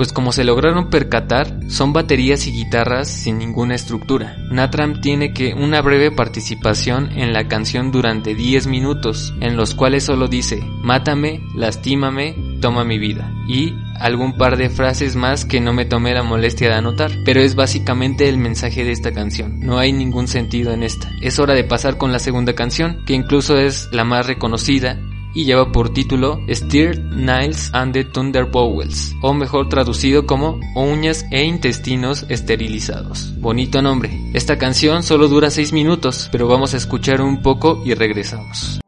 Pues 0.00 0.14
como 0.14 0.32
se 0.32 0.44
lograron 0.44 0.88
percatar, 0.88 1.60
son 1.68 1.92
baterías 1.92 2.46
y 2.46 2.52
guitarras 2.52 3.06
sin 3.06 3.36
ninguna 3.36 3.74
estructura. 3.74 4.34
Natram 4.50 5.02
tiene 5.02 5.34
que 5.34 5.52
una 5.52 5.82
breve 5.82 6.10
participación 6.10 7.10
en 7.18 7.34
la 7.34 7.48
canción 7.48 7.92
durante 7.92 8.34
10 8.34 8.66
minutos, 8.66 9.34
en 9.42 9.58
los 9.58 9.74
cuales 9.74 10.04
solo 10.04 10.26
dice, 10.26 10.62
mátame, 10.80 11.42
lastímame, 11.54 12.34
toma 12.62 12.82
mi 12.82 12.98
vida, 12.98 13.30
y 13.46 13.74
algún 13.98 14.38
par 14.38 14.56
de 14.56 14.70
frases 14.70 15.16
más 15.16 15.44
que 15.44 15.60
no 15.60 15.74
me 15.74 15.84
tomé 15.84 16.14
la 16.14 16.22
molestia 16.22 16.70
de 16.70 16.76
anotar, 16.76 17.10
pero 17.26 17.40
es 17.40 17.54
básicamente 17.54 18.26
el 18.30 18.38
mensaje 18.38 18.84
de 18.84 18.92
esta 18.92 19.12
canción, 19.12 19.60
no 19.60 19.78
hay 19.78 19.92
ningún 19.92 20.28
sentido 20.28 20.72
en 20.72 20.82
esta. 20.82 21.12
Es 21.20 21.38
hora 21.38 21.52
de 21.52 21.64
pasar 21.64 21.98
con 21.98 22.10
la 22.10 22.20
segunda 22.20 22.54
canción, 22.54 23.04
que 23.04 23.12
incluso 23.12 23.58
es 23.58 23.90
la 23.92 24.04
más 24.04 24.26
reconocida, 24.26 24.98
y 25.34 25.44
lleva 25.44 25.72
por 25.72 25.92
título 25.92 26.40
Steer 26.48 26.98
Niles 26.98 27.70
and 27.72 27.92
the 27.92 28.04
Thunderbowels, 28.04 29.14
o 29.22 29.32
mejor 29.32 29.68
traducido 29.68 30.26
como 30.26 30.58
Uñas 30.74 31.24
e 31.30 31.44
Intestinos 31.44 32.26
Esterilizados. 32.28 33.32
Bonito 33.40 33.82
nombre. 33.82 34.10
Esta 34.34 34.58
canción 34.58 35.02
solo 35.02 35.28
dura 35.28 35.50
6 35.50 35.72
minutos, 35.72 36.28
pero 36.32 36.48
vamos 36.48 36.74
a 36.74 36.76
escuchar 36.76 37.20
un 37.20 37.42
poco 37.42 37.82
y 37.84 37.94
regresamos. 37.94 38.80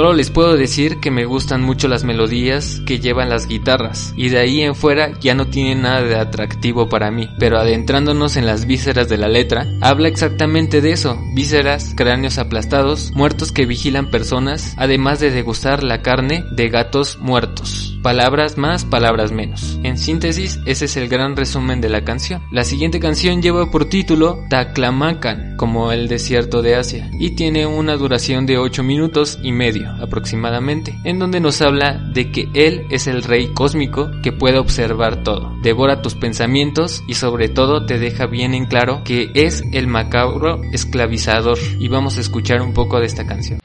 Solo 0.00 0.14
les 0.14 0.30
puedo 0.30 0.56
decir 0.56 0.98
que 0.98 1.10
me 1.10 1.26
gustan 1.26 1.60
mucho 1.60 1.86
las 1.86 2.04
melodías 2.04 2.80
que 2.86 3.00
llevan 3.00 3.28
las 3.28 3.46
guitarras 3.46 4.14
y 4.16 4.30
de 4.30 4.38
ahí 4.38 4.62
en 4.62 4.74
fuera 4.74 5.12
ya 5.20 5.34
no 5.34 5.48
tiene 5.48 5.74
nada 5.74 6.00
de 6.00 6.16
atractivo 6.16 6.88
para 6.88 7.10
mí, 7.10 7.28
pero 7.38 7.58
adentrándonos 7.58 8.38
en 8.38 8.46
las 8.46 8.64
vísceras 8.64 9.10
de 9.10 9.18
la 9.18 9.28
letra, 9.28 9.66
habla 9.82 10.08
exactamente 10.08 10.80
de 10.80 10.92
eso, 10.92 11.18
vísceras, 11.34 11.92
cráneos 11.94 12.38
aplastados, 12.38 13.12
muertos 13.14 13.52
que 13.52 13.66
vigilan 13.66 14.10
personas, 14.10 14.72
además 14.78 15.20
de 15.20 15.32
degustar 15.32 15.82
la 15.82 16.00
carne 16.00 16.44
de 16.50 16.70
gatos 16.70 17.18
muertos. 17.18 17.98
Palabras 18.02 18.56
más, 18.56 18.86
palabras 18.86 19.30
menos. 19.30 19.78
En 19.82 19.98
síntesis, 19.98 20.58
ese 20.64 20.86
es 20.86 20.96
el 20.96 21.10
gran 21.10 21.36
resumen 21.36 21.82
de 21.82 21.90
la 21.90 22.02
canción. 22.02 22.42
La 22.50 22.64
siguiente 22.64 22.98
canción 22.98 23.42
lleva 23.42 23.70
por 23.70 23.90
título 23.90 24.46
Taklamakan, 24.48 25.58
como 25.58 25.92
el 25.92 26.08
desierto 26.08 26.62
de 26.62 26.76
Asia, 26.76 27.10
y 27.20 27.32
tiene 27.32 27.66
una 27.66 27.96
duración 27.96 28.46
de 28.46 28.56
8 28.56 28.82
minutos 28.82 29.38
y 29.42 29.52
medio 29.52 29.89
aproximadamente, 30.00 30.98
en 31.04 31.18
donde 31.18 31.40
nos 31.40 31.60
habla 31.62 31.98
de 32.12 32.30
que 32.30 32.48
Él 32.54 32.86
es 32.90 33.06
el 33.06 33.22
Rey 33.22 33.48
cósmico 33.54 34.10
que 34.22 34.32
puede 34.32 34.58
observar 34.58 35.22
todo, 35.22 35.56
devora 35.62 36.02
tus 36.02 36.14
pensamientos 36.14 37.02
y 37.06 37.14
sobre 37.14 37.48
todo 37.48 37.86
te 37.86 37.98
deja 37.98 38.26
bien 38.26 38.54
en 38.54 38.66
claro 38.66 39.02
que 39.04 39.30
es 39.34 39.62
el 39.72 39.86
macabro 39.86 40.60
esclavizador. 40.72 41.58
Y 41.78 41.88
vamos 41.88 42.18
a 42.18 42.20
escuchar 42.20 42.62
un 42.62 42.72
poco 42.72 43.00
de 43.00 43.06
esta 43.06 43.26
canción. 43.26 43.60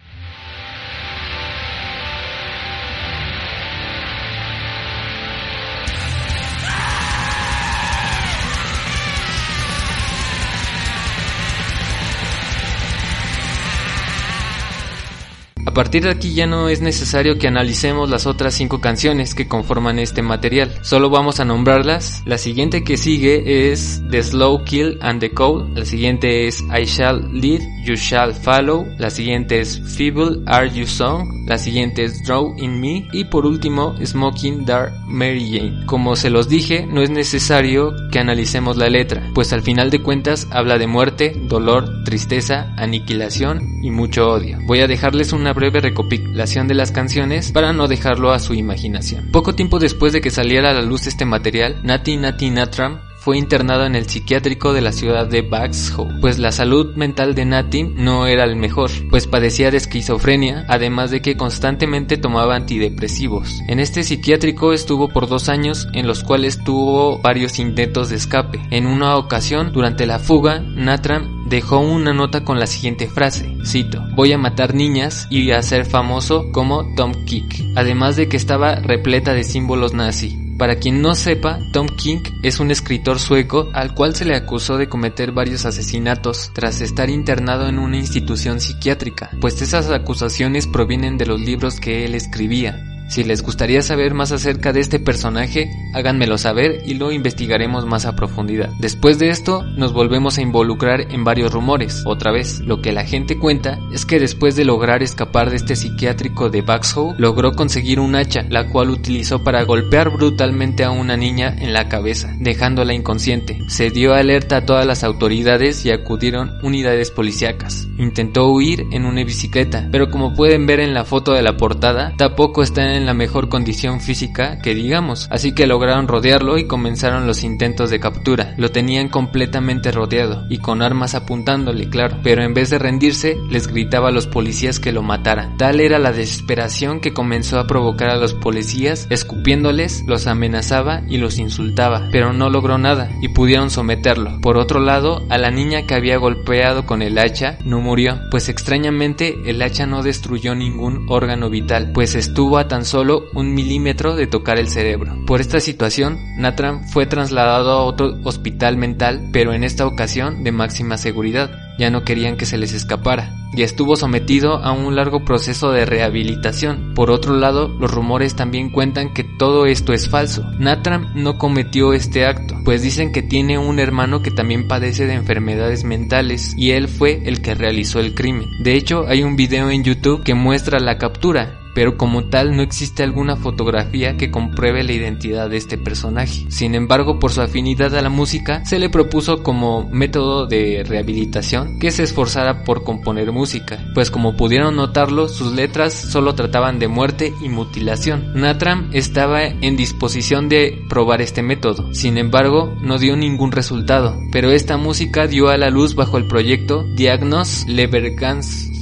Partir 15.76 16.04
de 16.04 16.10
aquí 16.10 16.34
ya 16.34 16.48
no 16.48 16.70
es 16.70 16.80
necesario 16.80 17.38
que 17.38 17.50
analicemos 17.50 18.10
las 18.10 18.26
otras 18.26 18.54
cinco 18.54 18.80
canciones 18.80 19.36
que 19.36 19.50
conforman 19.50 20.00
este 20.00 20.22
material, 20.22 20.74
solo 20.82 21.10
vamos 21.10 21.42
a 21.42 21.46
nombrarlas. 21.46 22.24
La 22.26 22.38
siguiente 22.38 22.86
que 22.86 22.96
sigue 22.96 23.72
es 23.72 24.02
The 24.10 24.24
Slow 24.24 24.64
Kill 24.64 24.98
and 25.02 25.20
the 25.20 25.32
Code, 25.32 25.78
la 25.78 25.86
siguiente 25.86 26.48
es 26.48 26.62
I 26.62 26.86
Shall 26.86 27.30
Lead, 27.34 27.62
You 27.84 27.96
Shall 27.96 28.34
Follow, 28.34 28.86
la 28.98 29.10
siguiente 29.10 29.60
es 29.60 29.82
Feeble 29.98 30.44
Are 30.46 30.72
You 30.72 30.88
Song, 30.88 31.46
la 31.46 31.58
siguiente 31.58 32.06
es 32.06 32.24
Draw 32.24 32.56
in 32.58 32.80
Me 32.80 33.06
y 33.12 33.26
por 33.26 33.46
último 33.46 33.96
Smoking 34.04 34.66
Dark 34.66 34.94
Mary 35.06 35.58
Jane. 35.58 35.86
Como 35.86 36.16
se 36.16 36.30
los 36.30 36.48
dije, 36.48 36.88
no 36.88 37.02
es 37.02 37.10
necesario 37.10 37.92
que 38.14 38.20
analicemos 38.20 38.78
la 38.78 38.88
letra, 38.88 39.30
pues 39.36 39.52
al 39.52 39.62
final 39.62 39.92
de 39.92 40.02
cuentas 40.02 40.48
habla 40.52 40.78
de 40.78 40.88
muerte, 40.88 41.36
dolor, 41.50 42.06
tristeza, 42.06 42.74
aniquilación 42.78 43.84
y 43.84 43.92
mucho 43.92 44.32
odio. 44.32 44.58
Voy 44.66 44.80
a 44.80 44.88
dejarles 44.88 45.34
una 45.34 45.52
breve 45.52 45.65
recopilación 45.70 46.68
de 46.68 46.76
las 46.76 46.92
canciones 46.92 47.52
para 47.52 47.74
no 47.74 47.88
dejarlo 47.88 48.32
a 48.32 48.40
su 48.40 48.54
imaginación. 48.54 49.30
Poco 49.32 49.56
tiempo 49.56 49.80
después 49.80 50.14
de 50.14 50.22
que 50.22 50.32
saliera 50.32 50.72
a 50.72 50.74
la 50.74 50.82
luz 50.82 51.08
este 51.08 51.26
material, 51.26 51.82
Nati 51.84 52.18
Nati 52.18 52.50
Natram 52.50 53.00
fue 53.26 53.40
internado 53.40 53.88
en 53.88 53.96
el 53.96 54.08
psiquiátrico 54.08 54.72
de 54.72 54.82
la 54.82 54.92
ciudad 54.92 55.26
de 55.26 55.42
Baxhow, 55.42 56.08
pues 56.22 56.38
la 56.38 56.52
salud 56.52 56.96
mental 56.96 57.34
de 57.34 57.44
Nati 57.44 57.82
no 57.82 58.28
era 58.28 58.44
el 58.44 58.56
mejor, 58.56 58.92
pues 59.10 59.26
padecía 59.26 59.72
de 59.72 59.78
esquizofrenia, 59.78 60.64
además 60.70 61.10
de 61.10 61.24
que 61.24 61.36
constantemente 61.36 62.18
tomaba 62.18 62.56
antidepresivos. 62.56 63.64
En 63.68 63.80
este 63.80 64.04
psiquiátrico 64.04 64.74
estuvo 64.74 65.10
por 65.10 65.28
dos 65.28 65.50
años, 65.50 65.88
en 65.94 66.06
los 66.06 66.24
cuales 66.24 66.64
tuvo 66.64 67.18
varios 67.18 67.58
intentos 67.58 68.10
de 68.10 68.18
escape. 68.18 68.62
En 68.70 68.86
una 68.86 69.18
ocasión, 69.18 69.72
durante 69.74 70.06
la 70.06 70.20
fuga, 70.20 70.60
Natram 70.60 71.35
dejó 71.46 71.80
una 71.80 72.14
nota 72.14 72.44
con 72.44 72.60
la 72.60 72.68
siguiente 72.68 73.08
frase, 73.08 73.58
cito, 73.66 74.02
voy 74.16 74.34
a 74.34 74.38
matar 74.38 74.74
niñas 74.74 75.28
y 75.30 75.52
a 75.52 75.62
ser 75.62 75.86
famoso 75.86 76.52
como 76.52 76.96
Tom 76.96 77.26
Kick, 77.26 77.64
además 77.76 78.16
de 78.16 78.28
que 78.28 78.38
estaba 78.38 78.76
repleta 78.76 79.34
de 79.34 79.44
símbolos 79.44 79.94
nazi. 79.94 80.46
Para 80.58 80.78
quien 80.78 81.02
no 81.02 81.16
sepa, 81.16 81.60
Tom 81.74 81.88
King 81.88 82.22
es 82.42 82.62
un 82.62 82.72
escritor 82.72 83.20
sueco 83.20 83.70
al 83.74 83.94
cual 83.94 84.16
se 84.16 84.24
le 84.24 84.36
acusó 84.36 84.78
de 84.78 84.88
cometer 84.88 85.34
varios 85.34 85.66
asesinatos 85.66 86.52
tras 86.54 86.80
estar 86.80 87.10
internado 87.10 87.68
en 87.68 87.78
una 87.78 87.98
institución 87.98 88.62
psiquiátrica, 88.62 89.32
pues 89.42 89.62
esas 89.62 89.90
acusaciones 89.90 90.66
provienen 90.66 91.18
de 91.18 91.26
los 91.26 91.42
libros 91.42 91.82
que 91.82 92.06
él 92.06 92.16
escribía. 92.16 92.95
Si 93.08 93.24
les 93.24 93.44
gustaría 93.44 93.82
saber 93.82 94.14
más 94.14 94.32
acerca 94.32 94.74
de 94.74 94.80
este 94.80 95.00
personaje, 95.00 95.70
háganmelo 95.94 96.38
saber 96.38 96.82
y 96.86 96.96
lo 96.96 97.12
investigaremos 97.12 97.86
más 97.86 98.06
a 98.06 98.16
profundidad. 98.16 98.70
Después 98.80 99.20
de 99.20 99.30
esto, 99.30 99.64
nos 99.64 99.94
volvemos 99.94 100.38
a 100.38 100.42
involucrar 100.42 101.02
en 101.14 101.24
varios 101.24 101.54
rumores. 101.54 102.04
Otra 102.06 102.32
vez, 102.32 102.60
lo 102.62 102.82
que 102.82 102.92
la 102.92 103.06
gente 103.06 103.38
cuenta 103.38 103.80
es 103.94 104.06
que 104.06 104.20
después 104.20 104.56
de 104.56 104.66
lograr 104.66 105.04
escapar 105.04 105.50
de 105.50 105.58
este 105.58 105.76
psiquiátrico 105.76 106.50
de 106.50 106.62
Baxhow, 106.62 107.14
logró 107.18 107.54
conseguir 107.54 108.00
un 108.00 108.16
hacha, 108.16 108.44
la 108.50 108.68
cual 108.68 108.90
utilizó 108.90 109.44
para 109.44 109.64
golpear 109.64 110.12
brutalmente 110.12 110.84
a 110.84 110.92
una 110.92 111.16
niña 111.16 111.56
en 111.60 111.74
la 111.74 111.88
cabeza, 111.88 112.34
dejándola 112.40 112.94
inconsciente. 112.94 113.60
Se 113.68 113.92
dio 113.92 114.14
alerta 114.14 114.58
a 114.58 114.66
todas 114.66 114.86
las 114.86 115.04
autoridades 115.04 115.86
y 115.86 115.92
acudieron 115.92 116.54
unidades 116.64 117.12
policíacas. 117.12 117.88
Intentó 117.98 118.48
huir 118.48 118.86
en 118.92 119.06
una 119.06 119.24
bicicleta, 119.24 119.88
pero 119.92 120.10
como 120.10 120.34
pueden 120.34 120.66
ver 120.66 120.80
en 120.80 120.94
la 120.94 121.06
foto 121.06 121.34
de 121.34 121.44
la 121.44 121.56
portada, 121.56 122.14
tampoco 122.18 122.64
está 122.64 122.95
en 122.95 122.95
la 123.04 123.14
mejor 123.14 123.50
condición 123.50 124.00
física 124.00 124.60
que 124.60 124.74
digamos, 124.74 125.28
así 125.32 125.54
que 125.54 125.68
lograron 125.68 126.08
rodearlo 126.08 126.58
y 126.58 126.68
comenzaron 126.68 127.28
los 127.28 127.44
intentos 127.44 127.90
de 127.90 128.00
captura. 128.00 128.54
Lo 128.58 128.72
tenían 128.72 129.10
completamente 129.10 129.92
rodeado 129.92 130.46
y 130.50 130.60
con 130.60 130.82
armas 130.82 131.16
apuntándole, 131.16 131.90
claro, 131.90 132.18
pero 132.24 132.44
en 132.44 132.54
vez 132.54 132.70
de 132.70 132.80
rendirse, 132.80 133.38
les 133.50 133.68
gritaba 133.68 134.10
a 134.10 134.12
los 134.12 134.28
policías 134.28 134.80
que 134.80 134.92
lo 134.92 135.02
mataran. 135.02 135.58
Tal 135.58 135.80
era 135.80 136.00
la 136.00 136.12
desesperación 136.12 137.00
que 137.00 137.14
comenzó 137.14 137.60
a 137.60 137.68
provocar 137.68 138.10
a 138.10 138.18
los 138.18 138.34
policías, 138.34 139.08
escupiéndoles, 139.10 140.04
los 140.08 140.28
amenazaba 140.28 141.02
y 141.08 141.18
los 141.18 141.40
insultaba, 141.40 142.10
pero 142.12 142.34
no 142.34 142.50
logró 142.50 142.78
nada 142.78 143.10
y 143.22 143.30
pudieron 143.30 143.70
someterlo. 143.70 144.40
Por 144.42 144.58
otro 144.58 144.80
lado, 144.80 145.26
a 145.30 145.38
la 145.38 145.52
niña 145.52 145.86
que 145.88 145.96
había 145.96 146.18
golpeado 146.18 146.86
con 146.86 147.02
el 147.02 147.18
hacha 147.18 147.58
no 147.66 147.82
murió, 147.82 148.20
pues 148.32 148.50
extrañamente 148.50 149.36
el 149.46 149.62
hacha 149.62 149.86
no 149.86 150.04
destruyó 150.04 150.56
ningún 150.56 151.06
órgano 151.10 151.50
vital, 151.50 151.92
pues 151.94 152.16
estuvo 152.16 152.58
a 152.58 152.68
tan 152.68 152.85
solo 152.86 153.26
un 153.34 153.54
milímetro 153.54 154.16
de 154.16 154.28
tocar 154.28 154.60
el 154.60 154.70
cerebro. 154.70 155.26
Por 155.26 155.42
esta 155.42 155.60
situación, 155.60 156.18
Natram 156.38 156.88
fue 156.88 157.06
trasladado 157.06 157.72
a 157.72 157.84
otro 157.84 158.18
hospital 158.24 158.78
mental, 158.78 159.30
pero 159.34 159.54
en 159.54 159.64
esta 159.64 159.86
ocasión 159.86 160.44
de 160.44 160.52
máxima 160.52 160.98
seguridad. 160.98 161.52
Ya 161.78 161.90
no 161.90 162.04
querían 162.04 162.38
que 162.38 162.46
se 162.46 162.58
les 162.58 162.72
escapara 162.72 163.34
y 163.54 163.64
estuvo 163.64 163.96
sometido 163.96 164.58
a 164.64 164.72
un 164.72 164.96
largo 164.96 165.24
proceso 165.24 165.72
de 165.72 165.86
rehabilitación. 165.86 166.94
Por 166.94 167.12
otro 167.12 167.36
lado, 167.36 167.68
los 167.68 167.92
rumores 167.92 168.36
también 168.36 168.70
cuentan 168.70 169.14
que 169.14 169.24
todo 169.24 169.66
esto 169.66 169.94
es 169.94 170.10
falso. 170.10 170.44
Natram 170.60 171.12
no 171.16 171.38
cometió 171.38 171.94
este 171.94 172.26
acto, 172.26 172.56
pues 172.64 172.82
dicen 172.82 173.12
que 173.12 173.22
tiene 173.22 173.58
un 173.58 173.80
hermano 173.80 174.22
que 174.22 174.32
también 174.32 174.68
padece 174.68 175.06
de 175.06 175.14
enfermedades 175.14 175.84
mentales 175.84 176.54
y 176.58 176.72
él 176.72 176.88
fue 176.88 177.22
el 177.26 177.42
que 177.42 177.56
realizó 177.56 178.00
el 178.00 178.14
crimen. 178.14 178.50
De 178.60 178.76
hecho, 178.76 179.06
hay 179.08 179.24
un 179.24 179.36
video 179.36 179.70
en 179.70 179.84
YouTube 179.84 180.24
que 180.24 180.34
muestra 180.34 180.80
la 180.80 180.98
captura 180.98 181.65
pero 181.76 181.98
como 181.98 182.26
tal 182.26 182.56
no 182.56 182.64
existe 182.64 183.04
alguna 183.04 183.36
fotografía 183.36 184.18
que 184.18 184.32
compruebe 184.32 184.84
la 184.84 184.94
identidad 184.94 185.50
de 185.50 185.58
este 185.58 185.78
personaje. 185.78 186.46
Sin 186.50 186.74
embargo, 186.74 187.20
por 187.20 187.32
su 187.32 187.42
afinidad 187.42 187.94
a 187.96 188.02
la 188.02 188.10
música, 188.10 188.66
se 188.66 188.80
le 188.80 188.90
propuso 188.90 189.44
como 189.44 189.88
método 189.92 190.48
de 190.48 190.84
rehabilitación 190.88 191.78
que 191.80 191.92
se 191.92 192.04
esforzara 192.04 192.64
por 192.64 192.84
componer 192.84 193.32
música, 193.32 193.86
pues 193.94 194.10
como 194.10 194.36
pudieron 194.38 194.78
notarlo, 194.78 195.28
sus 195.28 195.52
letras 195.52 195.94
solo 195.94 196.34
trataban 196.34 196.80
de 196.80 196.88
muerte 196.88 197.34
y 197.44 197.50
mutilación. 197.50 198.32
Natram 198.34 198.90
estaba 198.94 199.44
en 199.46 199.76
disposición 199.76 200.48
de 200.48 200.82
probar 200.90 201.22
este 201.22 201.44
método, 201.44 201.94
sin 201.94 202.18
embargo, 202.18 202.74
no 202.82 202.98
dio 202.98 203.18
ningún 203.18 203.52
resultado, 203.52 204.18
pero 204.32 204.52
esta 204.52 204.78
música 204.78 205.28
dio 205.28 205.50
a 205.50 205.58
la 205.58 205.70
luz 205.70 205.96
bajo 205.96 206.18
el 206.18 206.28
proyecto 206.28 206.86
Diagnos 206.96 207.66
Levergans 207.68 208.75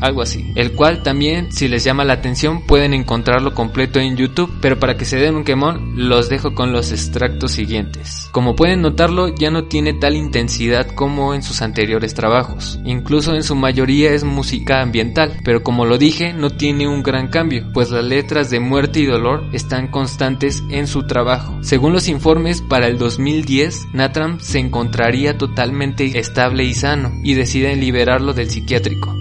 algo 0.00 0.22
así. 0.22 0.52
El 0.54 0.72
cual 0.72 1.02
también, 1.02 1.52
si 1.52 1.68
les 1.68 1.84
llama 1.84 2.04
la 2.04 2.14
atención, 2.14 2.62
pueden 2.62 2.94
encontrarlo 2.94 3.54
completo 3.54 4.00
en 4.00 4.16
YouTube, 4.16 4.52
pero 4.60 4.78
para 4.78 4.96
que 4.96 5.04
se 5.04 5.16
den 5.16 5.36
un 5.36 5.44
quemón, 5.44 6.08
los 6.08 6.28
dejo 6.28 6.54
con 6.54 6.72
los 6.72 6.92
extractos 6.92 7.52
siguientes. 7.52 8.28
Como 8.32 8.54
pueden 8.54 8.82
notarlo, 8.82 9.34
ya 9.34 9.50
no 9.50 9.64
tiene 9.64 9.94
tal 9.94 10.14
intensidad 10.14 10.86
como 10.94 11.34
en 11.34 11.42
sus 11.42 11.62
anteriores 11.62 12.14
trabajos. 12.14 12.78
Incluso 12.84 13.34
en 13.34 13.42
su 13.42 13.54
mayoría 13.54 14.12
es 14.12 14.24
música 14.24 14.80
ambiental, 14.82 15.40
pero 15.44 15.62
como 15.62 15.84
lo 15.84 15.98
dije, 15.98 16.32
no 16.32 16.50
tiene 16.50 16.88
un 16.88 17.02
gran 17.02 17.28
cambio, 17.28 17.66
pues 17.72 17.90
las 17.90 18.04
letras 18.04 18.50
de 18.50 18.60
muerte 18.60 19.00
y 19.00 19.06
dolor 19.06 19.44
están 19.52 19.88
constantes 19.88 20.62
en 20.70 20.86
su 20.86 21.06
trabajo. 21.06 21.58
Según 21.62 21.92
los 21.92 22.08
informes, 22.08 22.62
para 22.62 22.86
el 22.86 22.98
2010, 22.98 23.88
Natram 23.92 24.38
se 24.40 24.58
encontraría 24.58 25.38
totalmente 25.38 26.18
estable 26.18 26.64
y 26.64 26.74
sano, 26.74 27.12
y 27.22 27.34
deciden 27.34 27.80
liberarlo 27.80 28.32
del 28.32 28.50
psiquiátrico. 28.50 29.16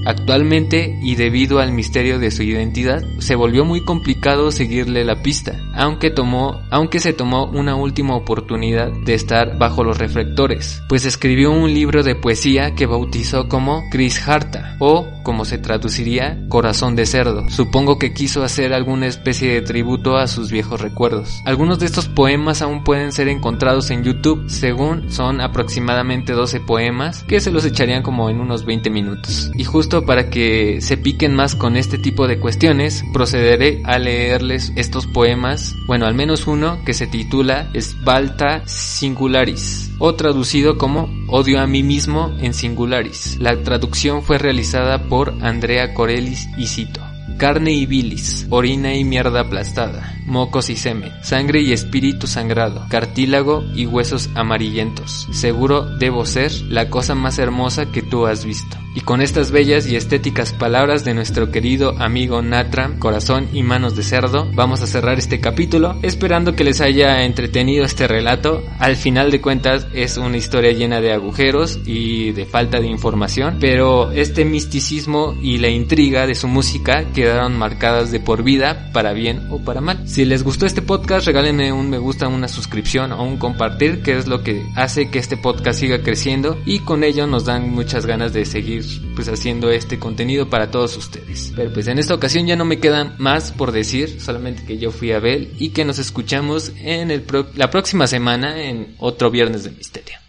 Y 1.01 1.15
debido 1.15 1.59
al 1.59 1.71
misterio 1.71 2.19
de 2.19 2.31
su 2.31 2.43
identidad, 2.43 3.03
se 3.19 3.35
volvió 3.35 3.63
muy 3.63 3.81
complicado 3.81 4.51
seguirle 4.51 5.05
la 5.05 5.21
pista, 5.21 5.59
aunque 5.75 6.09
tomó, 6.09 6.61
aunque 6.71 6.99
se 6.99 7.13
tomó 7.13 7.45
una 7.45 7.75
última 7.75 8.15
oportunidad 8.15 8.91
de 9.05 9.13
estar 9.13 9.57
bajo 9.57 9.83
los 9.83 9.97
reflectores, 9.97 10.81
pues 10.89 11.05
escribió 11.05 11.51
un 11.51 11.73
libro 11.73 12.03
de 12.03 12.15
poesía 12.15 12.75
que 12.75 12.85
bautizó 12.85 13.47
como 13.47 13.83
Chris 13.91 14.27
Harta, 14.27 14.75
o 14.79 15.05
como 15.23 15.43
se 15.43 15.57
traduciría, 15.57 16.38
Corazón 16.49 16.95
de 16.95 17.05
Cerdo. 17.05 17.49
Supongo 17.49 17.97
que 17.97 18.13
quiso 18.13 18.43
hacer 18.43 18.73
alguna 18.73 19.07
especie 19.07 19.51
de 19.51 19.61
tributo 19.61 20.17
a 20.17 20.27
sus 20.27 20.51
viejos 20.51 20.81
recuerdos. 20.81 21.41
Algunos 21.45 21.79
de 21.79 21.88
estos 21.88 22.07
poemas 22.07 22.61
aún 22.61 22.83
pueden 22.83 23.11
ser 23.11 23.27
encontrados 23.27 23.89
en 23.89 24.03
YouTube, 24.03 24.49
según 24.49 25.11
son 25.11 25.41
aproximadamente 25.41 26.33
12 26.33 26.59
poemas 26.61 27.23
que 27.23 27.39
se 27.39 27.51
los 27.51 27.65
echarían 27.65 28.03
como 28.03 28.29
en 28.29 28.39
unos 28.39 28.65
20 28.65 28.89
minutos. 28.89 29.51
Y 29.55 29.63
justo 29.63 30.05
para 30.05 30.14
para 30.15 30.30
que 30.30 30.80
se 30.80 30.95
piquen 30.95 31.36
más 31.36 31.58
con 31.58 31.75
este 31.75 31.97
tipo 31.97 32.25
de 32.25 32.39
cuestiones, 32.39 33.04
procederé 33.12 33.82
a 33.84 33.99
leerles 33.99 34.71
estos 34.78 35.08
poemas, 35.08 35.75
bueno, 35.88 36.06
al 36.06 36.15
menos 36.15 36.47
uno 36.47 36.80
que 36.86 36.93
se 36.93 37.06
titula 37.06 37.69
Sbalta 37.78 38.65
Singularis, 38.65 39.91
o 39.99 40.15
traducido 40.15 40.78
como 40.78 41.10
Odio 41.28 41.60
a 41.60 41.67
mí 41.67 41.84
mismo 41.84 42.34
en 42.39 42.54
Singularis. 42.54 43.39
La 43.41 43.62
traducción 43.62 44.23
fue 44.23 44.38
realizada 44.38 45.10
por 45.10 45.34
Andrea 45.41 45.93
Corelis 45.93 46.47
y 46.58 46.67
cito. 46.67 47.01
Carne 47.38 47.73
y 47.73 47.86
bilis, 47.86 48.47
orina 48.49 48.95
y 48.95 49.04
mierda 49.04 49.41
aplastada, 49.41 50.14
mocos 50.25 50.69
y 50.69 50.75
semen, 50.75 51.11
sangre 51.23 51.61
y 51.61 51.73
espíritu 51.73 52.27
sangrado, 52.27 52.85
cartílago 52.89 53.63
y 53.75 53.85
huesos 53.85 54.29
amarillentos. 54.35 55.27
Seguro 55.31 55.85
debo 55.97 56.25
ser 56.25 56.51
la 56.69 56.89
cosa 56.89 57.15
más 57.15 57.39
hermosa 57.39 57.91
que 57.91 58.01
tú 58.01 58.25
has 58.25 58.45
visto. 58.45 58.77
Y 58.95 59.01
con 59.01 59.21
estas 59.21 59.51
bellas 59.51 59.88
y 59.88 59.97
estéticas 59.97 60.53
palabras 60.53 61.03
de 61.03 61.13
nuestro 61.13 61.51
querido 61.51 61.95
amigo 61.99 62.41
Natra, 62.41 62.97
corazón 62.97 63.49
y 63.51 63.61
manos 63.61 63.97
de 63.97 64.03
cerdo, 64.03 64.49
vamos 64.53 64.81
a 64.81 64.88
cerrar 64.88 65.19
este 65.19 65.41
capítulo, 65.41 65.97
esperando 66.01 66.55
que 66.55 66.63
les 66.63 66.79
haya 66.79 67.25
entretenido 67.25 67.83
este 67.83 68.07
relato. 68.07 68.63
Al 68.79 68.95
final 68.95 69.31
de 69.31 69.41
cuentas 69.41 69.85
es 69.93 70.15
una 70.15 70.38
historia 70.38 70.71
llena 70.71 71.01
de 71.01 71.11
agujeros 71.11 71.77
y 71.85 72.31
de 72.31 72.45
falta 72.45 72.79
de 72.79 72.88
información, 72.88 73.57
pero 73.59 74.11
este 74.11 74.45
misticismo 74.45 75.35
y 75.41 75.57
la 75.57 75.67
intriga 75.67 76.25
de 76.25 76.35
su 76.35 76.47
música 76.47 77.03
quedaron 77.13 77.57
marcadas 77.57 78.13
de 78.13 78.21
por 78.21 78.43
vida, 78.43 78.91
para 78.93 79.11
bien 79.11 79.47
o 79.51 79.59
para 79.59 79.81
mal. 79.81 80.07
Si 80.15 80.23
les 80.23 80.43
gustó 80.43 80.65
este 80.65 80.82
podcast, 80.82 81.28
regálenme 81.28 81.73
un 81.73 81.89
me 81.89 81.97
gusta, 81.97 82.30
una 82.30 82.47
suscripción 82.47 83.12
o 83.12 83.21
un 83.21 83.36
compartir, 83.36 84.01
que 84.01 84.17
es 84.17 84.28
lo 84.28 84.43
que 84.43 84.65
hace 84.73 85.12
que 85.12 85.19
este 85.19 85.36
podcast 85.36 85.82
siga 85.82 86.04
creciendo 86.04 86.58
y 86.65 86.80
con 86.80 87.04
ello 87.04 87.28
nos 87.28 87.43
dan 87.43 87.69
muchas 87.71 88.06
ganas 88.06 88.32
de 88.32 88.45
seguir 88.45 88.86
pues 89.13 89.28
haciendo 89.28 89.69
este 89.71 89.99
contenido 89.99 90.49
para 90.49 90.71
todos 90.71 90.95
ustedes. 90.95 91.51
Pero 91.54 91.73
pues 91.73 91.88
en 91.88 91.99
esta 91.99 92.15
ocasión 92.15 92.47
ya 92.47 92.56
no 92.56 92.63
me 92.63 92.80
quedan 92.80 93.15
más 93.17 93.51
por 93.51 93.73
decir, 93.73 94.21
solamente 94.21 94.63
que 94.63 94.78
yo 94.78 94.91
fui 94.91 95.12
Abel 95.12 95.51
y 95.60 95.71
que 95.71 95.84
nos 95.84 95.99
escuchamos 95.99 96.71
en 96.78 97.12
el 97.12 97.25
la 97.56 97.69
próxima 97.69 98.08
semana 98.08 98.63
en 98.63 98.95
otro 98.99 99.30
Viernes 99.30 99.65
de 99.65 99.71
Misterio. 99.71 100.24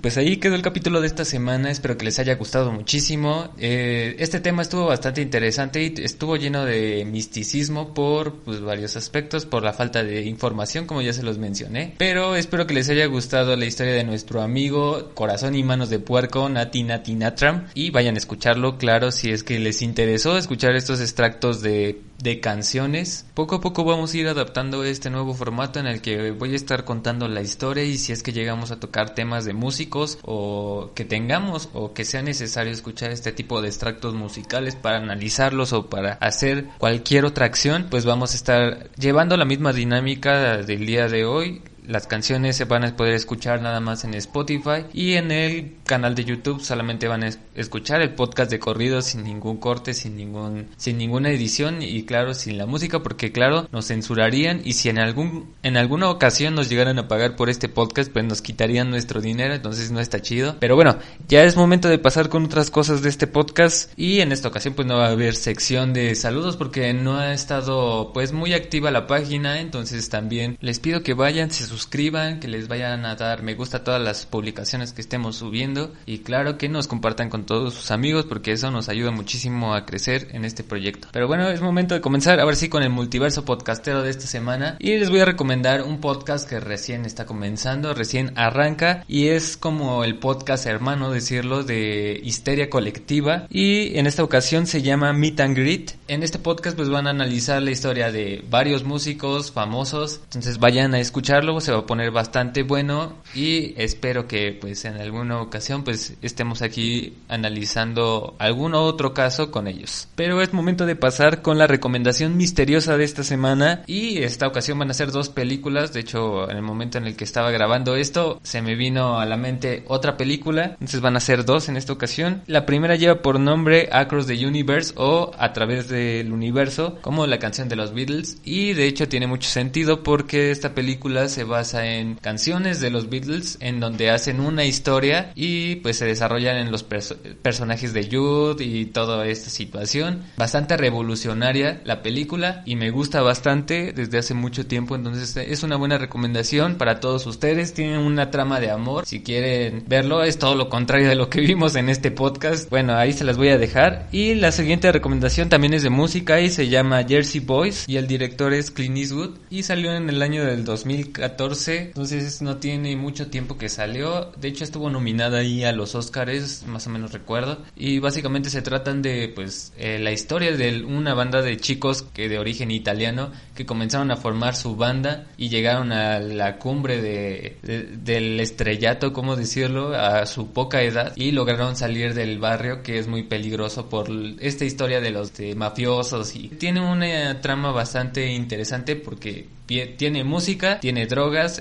Pues 0.00 0.16
ahí 0.16 0.36
quedó 0.38 0.54
el 0.54 0.62
capítulo 0.62 1.00
de 1.00 1.06
esta 1.06 1.24
semana, 1.24 1.70
espero 1.70 1.96
que 1.96 2.04
les 2.04 2.18
haya 2.18 2.34
gustado 2.36 2.72
muchísimo. 2.72 3.50
Eh, 3.58 4.16
este 4.18 4.40
tema 4.40 4.62
estuvo 4.62 4.86
bastante 4.86 5.20
interesante 5.20 5.82
y 5.82 5.94
estuvo 6.02 6.36
lleno 6.36 6.64
de 6.64 7.04
misticismo 7.04 7.94
por 7.94 8.34
pues, 8.40 8.60
varios 8.60 8.96
aspectos, 8.96 9.46
por 9.46 9.62
la 9.62 9.72
falta 9.72 10.02
de 10.02 10.22
información, 10.22 10.86
como 10.86 11.02
ya 11.02 11.12
se 11.12 11.22
los 11.22 11.38
mencioné. 11.38 11.94
Pero 11.98 12.36
espero 12.36 12.66
que 12.66 12.74
les 12.74 12.88
haya 12.90 13.06
gustado 13.06 13.56
la 13.56 13.66
historia 13.66 13.94
de 13.94 14.04
nuestro 14.04 14.42
amigo 14.42 15.10
Corazón 15.14 15.54
y 15.54 15.62
Manos 15.62 15.90
de 15.90 15.98
Puerco, 15.98 16.48
Nati 16.48 16.82
Nati 16.82 17.14
Natram, 17.14 17.66
y 17.74 17.90
vayan 17.90 18.14
a 18.14 18.18
escucharlo, 18.18 18.78
claro, 18.78 19.12
si 19.12 19.30
es 19.30 19.42
que 19.42 19.58
les 19.58 19.82
interesó 19.82 20.36
escuchar 20.36 20.74
estos 20.76 21.00
extractos 21.00 21.62
de 21.62 22.00
de 22.22 22.40
canciones. 22.40 23.26
Poco 23.34 23.56
a 23.56 23.60
poco 23.60 23.84
vamos 23.84 24.12
a 24.12 24.16
ir 24.16 24.26
adaptando 24.26 24.82
este 24.84 25.10
nuevo 25.10 25.34
formato 25.34 25.78
en 25.78 25.86
el 25.86 26.02
que 26.02 26.32
voy 26.32 26.52
a 26.52 26.56
estar 26.56 26.84
contando 26.84 27.28
la 27.28 27.42
historia 27.42 27.84
y 27.84 27.96
si 27.96 28.12
es 28.12 28.22
que 28.22 28.32
llegamos 28.32 28.70
a 28.70 28.80
tocar 28.80 29.14
temas 29.14 29.44
de 29.44 29.54
música 29.54 29.87
o 30.22 30.90
que 30.94 31.04
tengamos 31.04 31.68
o 31.72 31.92
que 31.92 32.04
sea 32.04 32.22
necesario 32.22 32.72
escuchar 32.72 33.10
este 33.10 33.32
tipo 33.32 33.60
de 33.60 33.68
extractos 33.68 34.14
musicales 34.14 34.76
para 34.76 34.98
analizarlos 34.98 35.72
o 35.72 35.88
para 35.88 36.14
hacer 36.14 36.66
cualquier 36.78 37.24
otra 37.24 37.46
acción, 37.46 37.86
pues 37.90 38.04
vamos 38.04 38.32
a 38.32 38.36
estar 38.36 38.90
llevando 38.98 39.36
la 39.36 39.44
misma 39.44 39.72
dinámica 39.72 40.58
del 40.58 40.86
día 40.86 41.08
de 41.08 41.24
hoy 41.24 41.62
las 41.88 42.06
canciones 42.06 42.54
se 42.54 42.66
van 42.66 42.84
a 42.84 42.94
poder 42.94 43.14
escuchar 43.14 43.62
nada 43.62 43.80
más 43.80 44.04
en 44.04 44.12
Spotify 44.12 44.84
y 44.92 45.14
en 45.14 45.30
el 45.30 45.76
canal 45.86 46.14
de 46.14 46.26
YouTube 46.26 46.60
solamente 46.60 47.08
van 47.08 47.24
a 47.24 47.30
escuchar 47.54 48.02
el 48.02 48.14
podcast 48.14 48.50
de 48.50 48.58
corrido 48.58 49.00
sin 49.00 49.24
ningún 49.24 49.56
corte, 49.56 49.94
sin 49.94 50.14
ningún 50.14 50.68
sin 50.76 50.98
ninguna 50.98 51.30
edición 51.30 51.80
y 51.80 52.02
claro, 52.04 52.34
sin 52.34 52.58
la 52.58 52.66
música 52.66 53.02
porque 53.02 53.32
claro, 53.32 53.68
nos 53.72 53.86
censurarían 53.86 54.60
y 54.64 54.74
si 54.74 54.90
en 54.90 54.98
algún 54.98 55.54
en 55.62 55.78
alguna 55.78 56.10
ocasión 56.10 56.54
nos 56.54 56.68
llegaran 56.68 56.98
a 56.98 57.08
pagar 57.08 57.36
por 57.36 57.48
este 57.48 57.70
podcast, 57.70 58.12
pues 58.12 58.22
nos 58.26 58.42
quitarían 58.42 58.90
nuestro 58.90 59.22
dinero, 59.22 59.54
entonces 59.54 59.90
no 59.90 60.00
está 60.00 60.20
chido. 60.20 60.56
Pero 60.60 60.76
bueno, 60.76 60.98
ya 61.26 61.44
es 61.44 61.56
momento 61.56 61.88
de 61.88 61.98
pasar 61.98 62.28
con 62.28 62.44
otras 62.44 62.70
cosas 62.70 63.00
de 63.00 63.08
este 63.08 63.26
podcast 63.26 63.90
y 63.96 64.20
en 64.20 64.32
esta 64.32 64.48
ocasión 64.48 64.74
pues 64.74 64.86
no 64.86 64.98
va 64.98 65.06
a 65.06 65.12
haber 65.12 65.34
sección 65.36 65.94
de 65.94 66.14
saludos 66.16 66.58
porque 66.58 66.92
no 66.92 67.16
ha 67.16 67.32
estado 67.32 68.12
pues 68.12 68.32
muy 68.32 68.52
activa 68.52 68.90
la 68.90 69.06
página, 69.06 69.60
entonces 69.60 70.10
también 70.10 70.58
les 70.60 70.80
pido 70.80 71.02
que 71.02 71.14
vayan, 71.14 71.50
se 71.50 71.77
suscriban, 71.78 72.40
que 72.40 72.48
les 72.48 72.66
vayan 72.66 73.06
a 73.06 73.14
dar 73.14 73.44
me 73.44 73.54
gusta 73.54 73.78
a 73.78 73.84
todas 73.84 74.02
las 74.02 74.26
publicaciones 74.26 74.92
que 74.92 75.00
estemos 75.00 75.36
subiendo 75.36 75.92
y 76.06 76.18
claro 76.18 76.58
que 76.58 76.68
nos 76.68 76.88
compartan 76.88 77.30
con 77.30 77.46
todos 77.46 77.74
sus 77.74 77.92
amigos 77.92 78.24
porque 78.24 78.50
eso 78.50 78.72
nos 78.72 78.88
ayuda 78.88 79.12
muchísimo 79.12 79.74
a 79.74 79.86
crecer 79.86 80.26
en 80.32 80.44
este 80.44 80.64
proyecto. 80.64 81.06
Pero 81.12 81.28
bueno, 81.28 81.48
es 81.48 81.60
momento 81.60 81.94
de 81.94 82.00
comenzar 82.00 82.40
ahora 82.40 82.56
sí 82.56 82.68
con 82.68 82.82
el 82.82 82.90
multiverso 82.90 83.44
podcastero 83.44 84.02
de 84.02 84.10
esta 84.10 84.26
semana 84.26 84.76
y 84.80 84.98
les 84.98 85.08
voy 85.08 85.20
a 85.20 85.24
recomendar 85.24 85.82
un 85.82 86.00
podcast 86.00 86.48
que 86.48 86.58
recién 86.58 87.04
está 87.04 87.26
comenzando, 87.26 87.94
recién 87.94 88.32
arranca 88.36 89.04
y 89.06 89.28
es 89.28 89.56
como 89.56 90.02
el 90.02 90.16
podcast 90.18 90.66
hermano 90.66 91.12
decirlo 91.12 91.62
de 91.62 92.20
Histeria 92.24 92.70
Colectiva 92.70 93.46
y 93.50 93.96
en 93.96 94.08
esta 94.08 94.24
ocasión 94.24 94.66
se 94.66 94.82
llama 94.82 95.12
Meet 95.12 95.40
and 95.40 95.56
Greet. 95.56 95.92
En 96.08 96.24
este 96.24 96.40
podcast 96.40 96.76
pues 96.76 96.88
van 96.88 97.06
a 97.06 97.10
analizar 97.10 97.62
la 97.62 97.70
historia 97.70 98.10
de 98.10 98.44
varios 98.50 98.82
músicos 98.82 99.52
famosos, 99.52 100.20
entonces 100.24 100.58
vayan 100.58 100.92
a 100.94 100.98
escucharlo, 100.98 101.54
se 101.68 101.72
va 101.72 101.80
a 101.80 101.86
poner 101.86 102.10
bastante 102.10 102.62
bueno 102.62 103.12
y 103.34 103.74
espero 103.76 104.26
que 104.26 104.56
pues 104.58 104.86
en 104.86 104.96
alguna 104.96 105.42
ocasión 105.42 105.84
pues 105.84 106.16
estemos 106.22 106.62
aquí 106.62 107.18
analizando 107.28 108.34
algún 108.38 108.74
otro 108.74 109.12
caso 109.12 109.50
con 109.50 109.66
ellos. 109.66 110.08
Pero 110.14 110.40
es 110.40 110.54
momento 110.54 110.86
de 110.86 110.96
pasar 110.96 111.42
con 111.42 111.58
la 111.58 111.66
recomendación 111.66 112.38
misteriosa 112.38 112.96
de 112.96 113.04
esta 113.04 113.22
semana 113.22 113.82
y 113.86 114.22
esta 114.22 114.46
ocasión 114.46 114.78
van 114.78 114.90
a 114.90 114.94
ser 114.94 115.12
dos 115.12 115.28
películas, 115.28 115.92
de 115.92 116.00
hecho 116.00 116.50
en 116.50 116.56
el 116.56 116.62
momento 116.62 116.96
en 116.96 117.06
el 117.06 117.16
que 117.16 117.24
estaba 117.24 117.50
grabando 117.50 117.96
esto 117.96 118.40
se 118.42 118.62
me 118.62 118.74
vino 118.74 119.20
a 119.20 119.26
la 119.26 119.36
mente 119.36 119.84
otra 119.88 120.16
película, 120.16 120.70
entonces 120.70 121.02
van 121.02 121.16
a 121.16 121.20
ser 121.20 121.44
dos 121.44 121.68
en 121.68 121.76
esta 121.76 121.92
ocasión. 121.92 122.44
La 122.46 122.64
primera 122.64 122.96
lleva 122.96 123.20
por 123.20 123.38
nombre 123.38 123.90
Across 123.92 124.26
the 124.26 124.46
Universe 124.46 124.94
o 124.96 125.32
A 125.36 125.52
través 125.52 125.88
del 125.88 126.32
universo, 126.32 126.96
como 127.02 127.26
la 127.26 127.38
canción 127.38 127.68
de 127.68 127.76
los 127.76 127.92
Beatles 127.92 128.38
y 128.42 128.72
de 128.72 128.86
hecho 128.86 129.06
tiene 129.06 129.26
mucho 129.26 129.50
sentido 129.50 130.02
porque 130.02 130.50
esta 130.50 130.74
película 130.74 131.28
se 131.28 131.44
basa 131.48 131.86
en 131.86 132.14
canciones 132.14 132.80
de 132.80 132.90
los 132.90 133.10
Beatles 133.10 133.58
en 133.60 133.80
donde 133.80 134.10
hacen 134.10 134.40
una 134.40 134.64
historia 134.64 135.32
y 135.34 135.76
pues 135.76 135.96
se 135.96 136.06
desarrollan 136.06 136.56
en 136.56 136.70
los 136.70 136.84
personajes 136.84 137.92
de 137.92 138.08
Jude 138.10 138.64
y 138.64 138.86
toda 138.86 139.26
esta 139.26 139.50
situación. 139.50 140.22
Bastante 140.36 140.76
revolucionaria 140.76 141.80
la 141.84 142.02
película 142.02 142.62
y 142.66 142.76
me 142.76 142.90
gusta 142.90 143.22
bastante 143.22 143.92
desde 143.92 144.18
hace 144.18 144.34
mucho 144.34 144.66
tiempo, 144.66 144.94
entonces 144.94 145.36
es 145.36 145.62
una 145.62 145.76
buena 145.76 145.98
recomendación 145.98 146.76
para 146.76 147.00
todos 147.00 147.26
ustedes. 147.26 147.74
Tienen 147.74 147.98
una 148.00 148.30
trama 148.30 148.60
de 148.60 148.70
amor, 148.70 149.06
si 149.06 149.22
quieren 149.22 149.84
verlo 149.86 150.22
es 150.22 150.38
todo 150.38 150.54
lo 150.54 150.68
contrario 150.68 151.08
de 151.08 151.14
lo 151.14 151.30
que 151.30 151.40
vimos 151.40 151.74
en 151.76 151.88
este 151.88 152.10
podcast. 152.10 152.68
Bueno, 152.70 152.94
ahí 152.96 153.12
se 153.12 153.24
las 153.24 153.36
voy 153.36 153.48
a 153.48 153.58
dejar. 153.58 154.08
Y 154.12 154.34
la 154.34 154.52
siguiente 154.52 154.92
recomendación 154.92 155.48
también 155.48 155.74
es 155.74 155.82
de 155.82 155.90
música 155.90 156.40
y 156.40 156.50
se 156.50 156.68
llama 156.68 157.04
Jersey 157.04 157.40
Boys 157.40 157.84
y 157.88 157.96
el 157.96 158.06
director 158.06 158.52
es 158.52 158.70
Clint 158.70 158.98
Eastwood 158.98 159.38
y 159.50 159.62
salió 159.62 159.94
en 159.94 160.08
el 160.08 160.22
año 160.22 160.44
del 160.44 160.64
2014 160.64 161.37
entonces 161.38 162.42
no 162.42 162.56
tiene 162.56 162.96
mucho 162.96 163.28
tiempo 163.28 163.56
que 163.56 163.68
salió. 163.68 164.32
De 164.36 164.48
hecho 164.48 164.64
estuvo 164.64 164.90
nominada 164.90 165.38
ahí 165.38 165.64
a 165.64 165.72
los 165.72 165.94
Oscars, 165.94 166.64
más 166.66 166.86
o 166.86 166.90
menos 166.90 167.12
recuerdo. 167.12 167.62
Y 167.76 168.00
básicamente 168.00 168.50
se 168.50 168.62
tratan 168.62 169.02
de 169.02 169.30
pues 169.34 169.72
eh, 169.76 169.98
la 169.98 170.10
historia 170.10 170.56
de 170.56 170.82
una 170.82 171.14
banda 171.14 171.42
de 171.42 171.56
chicos 171.56 172.02
que 172.02 172.28
de 172.28 172.38
origen 172.38 172.70
italiano 172.70 173.30
que 173.54 173.66
comenzaron 173.66 174.10
a 174.10 174.16
formar 174.16 174.56
su 174.56 174.76
banda 174.76 175.26
y 175.36 175.48
llegaron 175.48 175.92
a 175.92 176.18
la 176.18 176.58
cumbre 176.58 177.00
de, 177.00 177.56
del 178.02 178.40
estrellato, 178.40 179.12
como 179.12 179.36
decirlo, 179.36 179.94
a 179.94 180.26
su 180.26 180.52
poca 180.52 180.82
edad 180.82 181.12
y 181.16 181.32
lograron 181.32 181.76
salir 181.76 182.14
del 182.14 182.38
barrio 182.38 182.82
que 182.82 182.98
es 182.98 183.06
muy 183.06 183.22
peligroso 183.22 183.88
por 183.88 184.08
esta 184.40 184.64
historia 184.64 185.00
de 185.00 185.10
los 185.10 185.32
mafiosos 185.56 186.34
y 186.34 186.48
tiene 186.48 186.80
una 186.80 187.40
trama 187.40 187.70
bastante 187.70 188.32
interesante 188.32 188.96
porque 188.96 189.48
tiene 189.68 190.24
música, 190.24 190.80
tiene 190.80 191.06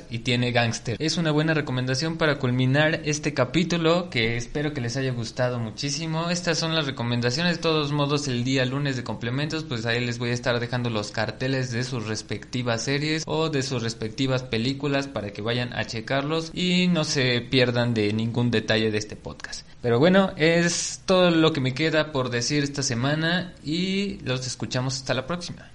y 0.10 0.20
tiene 0.20 0.52
gángster. 0.52 0.96
Es 1.00 1.18
una 1.18 1.32
buena 1.32 1.54
recomendación 1.54 2.18
para 2.18 2.40
culminar 2.40 3.02
este 3.04 3.34
capítulo 3.34 4.10
que 4.10 4.38
espero 4.38 4.74
que 4.74 4.80
les 4.80 4.96
haya 4.96 5.12
gustado 5.12 5.60
muchísimo. 5.60 6.30
Estas 6.30 6.58
son 6.58 6.74
las 6.74 6.86
recomendaciones. 6.86 7.58
De 7.58 7.62
todos 7.62 7.92
modos, 7.92 8.28
el 8.28 8.44
día 8.44 8.66
lunes 8.66 8.96
de 8.96 9.04
complementos, 9.04 9.66
pues 9.66 9.86
ahí 9.86 10.04
les 10.06 10.20
voy 10.20 10.30
a 10.30 10.34
estar 10.34 10.60
dejando 10.60 10.90
los 10.90 11.12
carteles 11.12 11.72
de 11.72 11.84
sus 11.84 12.08
respectivas 12.08 12.84
series 12.84 13.24
o 13.28 13.50
de 13.50 13.62
sus 13.62 13.84
respectivas 13.84 14.44
películas 14.44 15.08
para 15.08 15.32
que 15.32 15.42
vayan 15.42 15.74
a 15.74 15.86
checarlos 15.86 16.52
y 16.54 16.88
no 16.88 17.04
se 17.04 17.42
pierdan 17.42 17.94
de 17.94 18.14
ningún 18.14 18.52
detalle 18.52 18.90
de 18.90 18.98
este 18.98 19.18
podcast. 19.18 19.68
Pero 19.82 20.00
bueno, 20.00 20.32
es 20.38 21.02
todo 21.06 21.30
lo 21.30 21.52
que 21.52 21.62
me 21.62 21.74
queda 21.74 22.12
por 22.12 22.30
decir 22.30 22.64
esta 22.64 22.84
semana 22.84 23.54
y 23.64 24.20
los 24.24 24.48
escuchamos 24.48 24.96
hasta 24.96 25.14
la 25.14 25.28
próxima. 25.28 25.72